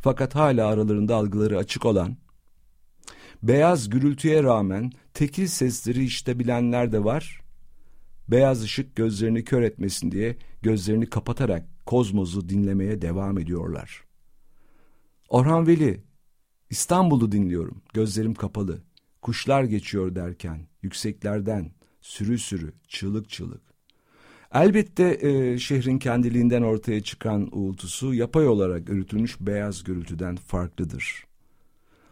Fakat 0.00 0.34
hala 0.34 0.66
aralarında 0.66 1.16
algıları 1.16 1.58
açık 1.58 1.86
olan 1.86 2.16
Beyaz 3.42 3.90
gürültüye 3.90 4.42
rağmen 4.42 4.92
tekil 5.14 5.46
sesleri 5.46 6.04
işitebilenler 6.04 6.92
de 6.92 7.04
var. 7.04 7.40
Beyaz 8.28 8.62
ışık 8.62 8.96
gözlerini 8.96 9.44
kör 9.44 9.62
etmesin 9.62 10.10
diye 10.10 10.36
gözlerini 10.62 11.06
kapatarak 11.06 11.86
kozmozu 11.86 12.48
dinlemeye 12.48 13.02
devam 13.02 13.38
ediyorlar. 13.38 14.04
Orhan 15.28 15.66
Veli, 15.66 16.00
İstanbul'u 16.70 17.32
dinliyorum, 17.32 17.82
gözlerim 17.92 18.34
kapalı. 18.34 18.82
Kuşlar 19.22 19.64
geçiyor 19.64 20.14
derken, 20.14 20.66
yükseklerden, 20.82 21.72
sürü 22.00 22.38
sürü, 22.38 22.72
çığlık 22.88 23.30
çığlık. 23.30 23.62
Elbette 24.54 25.18
e, 25.20 25.58
şehrin 25.58 25.98
kendiliğinden 25.98 26.62
ortaya 26.62 27.02
çıkan 27.02 27.48
uğultusu 27.58 28.14
yapay 28.14 28.48
olarak 28.48 28.88
üretülmüş 28.88 29.40
beyaz 29.40 29.84
gürültüden 29.84 30.36
farklıdır. 30.36 31.31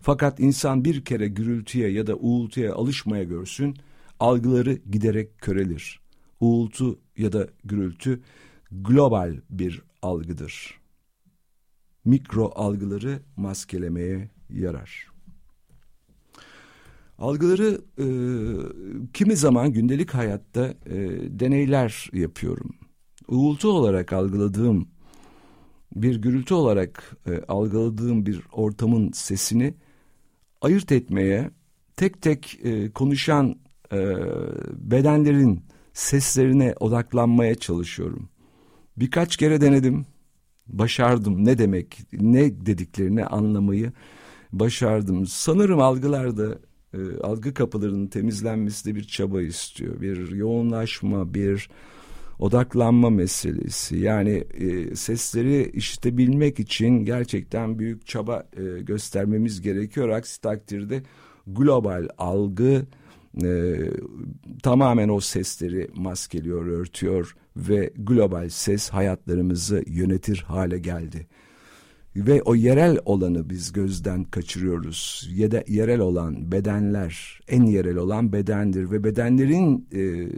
Fakat 0.03 0.41
insan 0.41 0.85
bir 0.85 1.05
kere 1.05 1.29
gürültüye 1.29 1.89
ya 1.91 2.07
da 2.07 2.17
uğultuya 2.17 2.75
alışmaya 2.75 3.25
görsün, 3.25 3.77
algıları 4.21 4.73
giderek 4.75 5.39
körelir. 5.39 6.01
Uğultu 6.41 6.99
ya 7.17 7.33
da 7.33 7.49
gürültü 7.65 8.23
global 8.73 9.37
bir 9.51 9.83
algıdır. 10.03 10.81
Mikro 12.05 12.53
algıları 12.55 13.23
maskelemeye 13.37 14.31
yarar. 14.51 15.07
Algıları 17.19 17.81
e, 17.99 18.07
kimi 19.13 19.37
zaman 19.37 19.73
gündelik 19.73 20.11
hayatta 20.11 20.75
e, 20.87 20.97
deneyler 21.41 22.11
yapıyorum. 22.13 22.75
Uğultu 23.29 23.69
olarak 23.69 24.13
algıladığım 24.13 24.89
bir 25.97 26.17
gürültü 26.23 26.55
olarak 26.55 27.17
e, 27.27 27.43
algıladığım 27.49 28.27
bir 28.27 28.41
ortamın 28.53 29.11
sesini 29.13 29.75
ayırt 30.61 30.93
etmeye, 30.93 31.51
tek 31.97 32.23
tek 32.23 32.61
e, 32.63 32.91
konuşan 32.91 33.57
e, 33.93 33.99
bedenlerin 34.73 35.63
seslerine 35.93 36.75
odaklanmaya 36.81 37.55
çalışıyorum. 37.55 38.29
Birkaç 38.97 39.37
kere 39.37 39.61
denedim, 39.61 40.07
başardım. 40.67 41.45
Ne 41.45 41.59
demek, 41.59 41.99
ne 42.13 42.67
dediklerini 42.67 43.25
anlamayı 43.25 43.93
başardım. 44.53 45.27
Sanırım 45.27 45.81
algılarda 45.81 46.59
e, 46.95 46.99
algı 47.23 47.55
kapılarının 47.55 48.07
temizlenmesi 48.07 48.87
de 48.87 48.95
bir 48.95 49.05
çaba 49.05 49.43
istiyor. 49.43 50.01
Bir 50.01 50.31
yoğunlaşma, 50.33 51.35
bir 51.35 51.71
odaklanma 52.41 53.11
meselesi. 53.11 53.99
Yani 53.99 54.45
e, 54.55 54.97
sesleri 54.97 55.71
işitebilmek 55.71 56.61
için 56.61 57.05
gerçekten 57.05 57.79
büyük 57.79 58.07
çaba 58.07 58.45
e, 58.57 58.81
göstermemiz 58.81 59.61
gerekiyor. 59.61 60.09
Aksi 60.09 60.41
takdirde 60.41 61.03
global 61.47 62.09
algı 62.19 62.87
e, 63.43 63.77
tamamen 64.63 65.09
o 65.09 65.21
sesleri 65.21 65.89
maskeliyor, 65.95 66.67
örtüyor 66.67 67.37
ve 67.57 67.93
global 67.97 68.49
ses 68.49 68.91
hayatlarımızı 68.91 69.85
yönetir 69.87 70.45
hale 70.49 70.79
geldi. 70.79 71.27
Ve 72.17 72.43
o 72.43 72.55
yerel 72.55 72.99
olanı 73.05 73.51
biz 73.51 73.73
gözden 73.73 74.25
kaçırıyoruz. 74.25 75.29
Yede, 75.33 75.65
yerel 75.69 76.01
olan 76.01 76.53
bedenler, 76.53 77.41
en 77.49 77.67
yerel 77.67 77.97
olan 77.97 78.33
bedendir 78.33 78.91
ve 78.91 79.05
bedenlerin 79.05 79.89
e, 79.93 80.29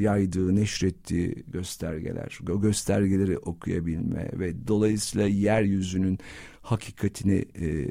yaydığı, 0.00 0.56
neşrettiği 0.56 1.34
göstergeler, 1.52 2.38
o 2.50 2.60
göstergeleri 2.60 3.38
okuyabilme 3.38 4.30
ve 4.32 4.68
dolayısıyla 4.68 5.26
yeryüzünün 5.26 6.18
hakikatini 6.62 7.44
e, 7.60 7.86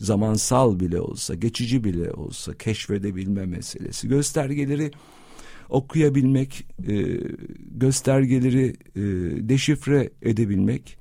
zamansal 0.00 0.80
bile 0.80 1.00
olsa, 1.00 1.34
geçici 1.34 1.84
bile 1.84 2.12
olsa 2.12 2.54
keşfedebilme 2.54 3.46
meselesi. 3.46 4.08
Göstergeleri 4.08 4.90
okuyabilmek, 5.68 6.66
e, 6.88 7.20
göstergeleri 7.70 8.76
e, 8.96 9.02
deşifre 9.48 10.10
edebilmek 10.22 10.98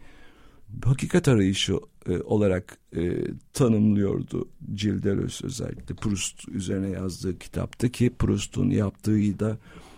hakikat 0.85 1.27
arayışı 1.27 1.79
e, 2.09 2.17
olarak 2.21 2.77
e, 2.95 3.23
tanımlıyordu 3.53 4.49
Cilderos 4.73 5.43
özellikle 5.43 5.95
Proust 5.95 6.49
üzerine 6.49 6.89
yazdığı 6.89 7.39
kitapta 7.39 7.89
ki 7.89 8.11
Proust'un 8.19 8.69
yaptığı 8.69 9.39
da 9.39 9.57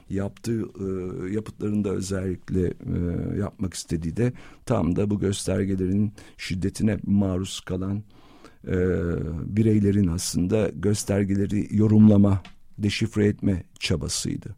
yaptığı 0.10 0.62
e, 0.62 0.86
yapıtlarında 1.34 1.90
özellikle 1.90 2.68
e, 2.68 3.38
yapmak 3.38 3.74
istediği 3.74 4.18
de 4.18 4.34
tam 4.66 4.96
da 4.96 5.10
bu 5.10 5.20
göstergelerin 5.20 6.14
şiddetine 6.38 6.98
maruz 7.04 7.60
kalan 7.60 8.04
e, 8.68 8.76
bireylerin 9.46 10.08
aslında 10.08 10.72
göstergeleri 10.76 11.68
yorumlama, 11.72 12.44
deşifre 12.78 13.28
etme 13.28 13.64
çabasıydı. 13.80 14.56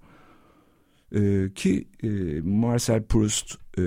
E, 1.15 1.49
ki 1.55 1.87
e, 2.03 2.09
Marcel 2.41 3.03
Proust 3.03 3.57
e, 3.77 3.83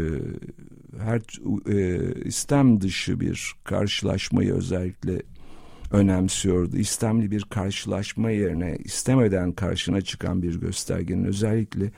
her 0.99 1.21
e, 1.69 2.15
istem 2.25 2.81
dışı 2.81 3.21
bir 3.21 3.53
karşılaşmayı 3.65 4.55
özellikle 4.55 5.23
önemsiyordu. 5.91 6.77
İstemli 6.77 7.31
bir 7.31 7.43
karşılaşma 7.43 8.31
yerine 8.31 8.79
istemeden 8.85 9.53
karşına 9.53 10.01
çıkan 10.01 10.43
bir 10.43 10.61
göstergenin 10.61 11.25
özellikle 11.25 11.91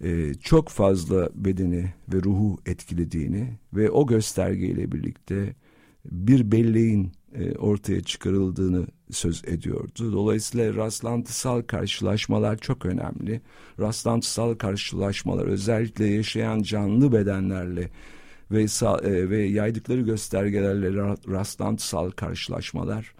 e, 0.00 0.34
çok 0.34 0.68
fazla 0.68 1.30
bedeni 1.34 1.94
ve 2.12 2.22
ruhu 2.22 2.58
etkilediğini 2.66 3.48
ve 3.74 3.90
o 3.90 4.06
göstergeyle 4.06 4.92
birlikte 4.92 5.54
bir 6.04 6.52
belleğin 6.52 7.12
e, 7.34 7.52
ortaya 7.52 8.02
çıkarıldığını 8.02 8.86
söz 9.12 9.44
ediyordu. 9.44 10.12
Dolayısıyla 10.12 10.74
rastlantısal 10.74 11.62
karşılaşmalar 11.62 12.58
çok 12.58 12.86
önemli. 12.86 13.40
Rastlantısal 13.80 14.54
karşılaşmalar 14.54 15.46
özellikle 15.46 16.06
yaşayan 16.06 16.62
canlı 16.62 17.12
bedenlerle 17.12 17.90
ve 18.50 18.62
e, 18.62 19.30
ve 19.30 19.42
yaydıkları 19.42 20.00
göstergelerle 20.00 21.16
rastlantısal 21.28 22.10
karşılaşmalar 22.10 23.14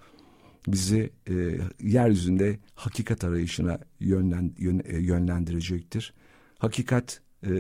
bizi 0.66 1.10
e, 1.28 1.34
yeryüzünde 1.80 2.58
hakikat 2.74 3.24
arayışına 3.24 3.78
yönlen, 4.00 4.54
yön, 4.58 4.82
e, 4.84 4.98
yönlendirecektir. 4.98 6.14
Hakikat 6.58 7.20
e, 7.46 7.50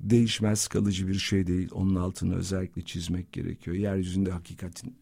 değişmez 0.00 0.68
kalıcı 0.68 1.08
bir 1.08 1.14
şey 1.14 1.46
değil. 1.46 1.68
Onun 1.72 1.94
altını 1.94 2.36
özellikle 2.36 2.82
çizmek 2.82 3.32
gerekiyor. 3.32 3.76
Yeryüzünde 3.76 4.30
hakikatin 4.30 4.96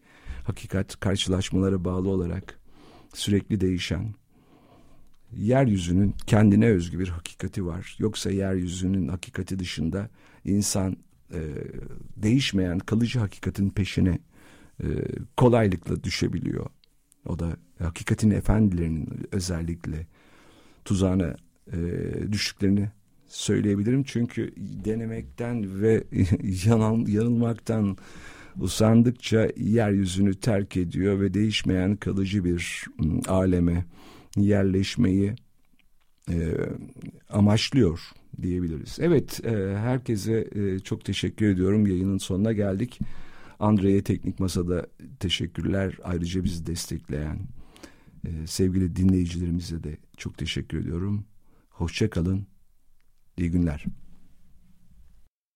hakikat 0.45 1.01
karşılaşmalara 1.01 1.85
bağlı 1.85 2.09
olarak 2.09 2.59
sürekli 3.15 3.61
değişen 3.61 4.15
yeryüzünün 5.37 6.15
kendine 6.27 6.67
özgü 6.67 6.99
bir 6.99 7.09
hakikati 7.09 7.67
var. 7.67 7.97
Yoksa 7.99 8.31
yeryüzünün 8.31 9.09
hakikati 9.09 9.59
dışında 9.59 10.11
insan 10.45 10.97
e, 11.33 11.41
değişmeyen 12.17 12.79
kalıcı 12.79 13.19
hakikatin 13.19 13.71
peşine 13.71 14.19
e, 14.83 14.87
kolaylıkla 15.37 16.05
düşebiliyor. 16.05 16.67
O 17.27 17.39
da 17.39 17.57
hakikatin 17.79 18.31
efendilerinin 18.31 19.09
özellikle 19.33 20.07
tuzağına 20.85 21.37
e, 21.73 21.79
düştüklerini 22.33 22.91
söyleyebilirim. 23.27 24.05
Çünkü 24.05 24.53
denemekten 24.57 25.83
ve 25.83 26.05
yanıl, 26.67 27.09
yanılmaktan 27.09 27.97
usandıkça 28.61 29.49
yeryüzünü 29.57 30.35
terk 30.35 30.77
ediyor 30.77 31.21
ve 31.21 31.35
değişmeyen 31.35 31.97
kalıcı 31.97 32.45
bir 32.45 32.85
aleme 33.29 33.85
yerleşmeyi 34.37 35.35
e, 36.31 36.55
amaçlıyor 37.29 38.01
diyebiliriz. 38.43 38.99
Evet, 39.01 39.45
e, 39.45 39.77
herkese 39.77 40.49
e, 40.55 40.79
çok 40.79 41.05
teşekkür 41.05 41.47
ediyorum. 41.47 41.87
Yayının 41.87 42.19
sonuna 42.19 42.53
geldik. 42.53 43.01
Andre'ye 43.59 44.03
Teknik 44.03 44.41
Masa'da 44.41 44.87
teşekkürler. 45.21 45.99
Ayrıca 46.05 46.45
bizi 46.45 46.67
destekleyen 46.67 47.39
e, 48.27 48.47
sevgili 48.47 48.97
dinleyicilerimize 48.97 49.85
de 49.85 49.97
çok 50.17 50.39
teşekkür 50.39 50.79
ediyorum. 50.79 51.25
Hoşçakalın. 51.71 52.47
İyi 53.39 53.51
günler. 53.51 53.85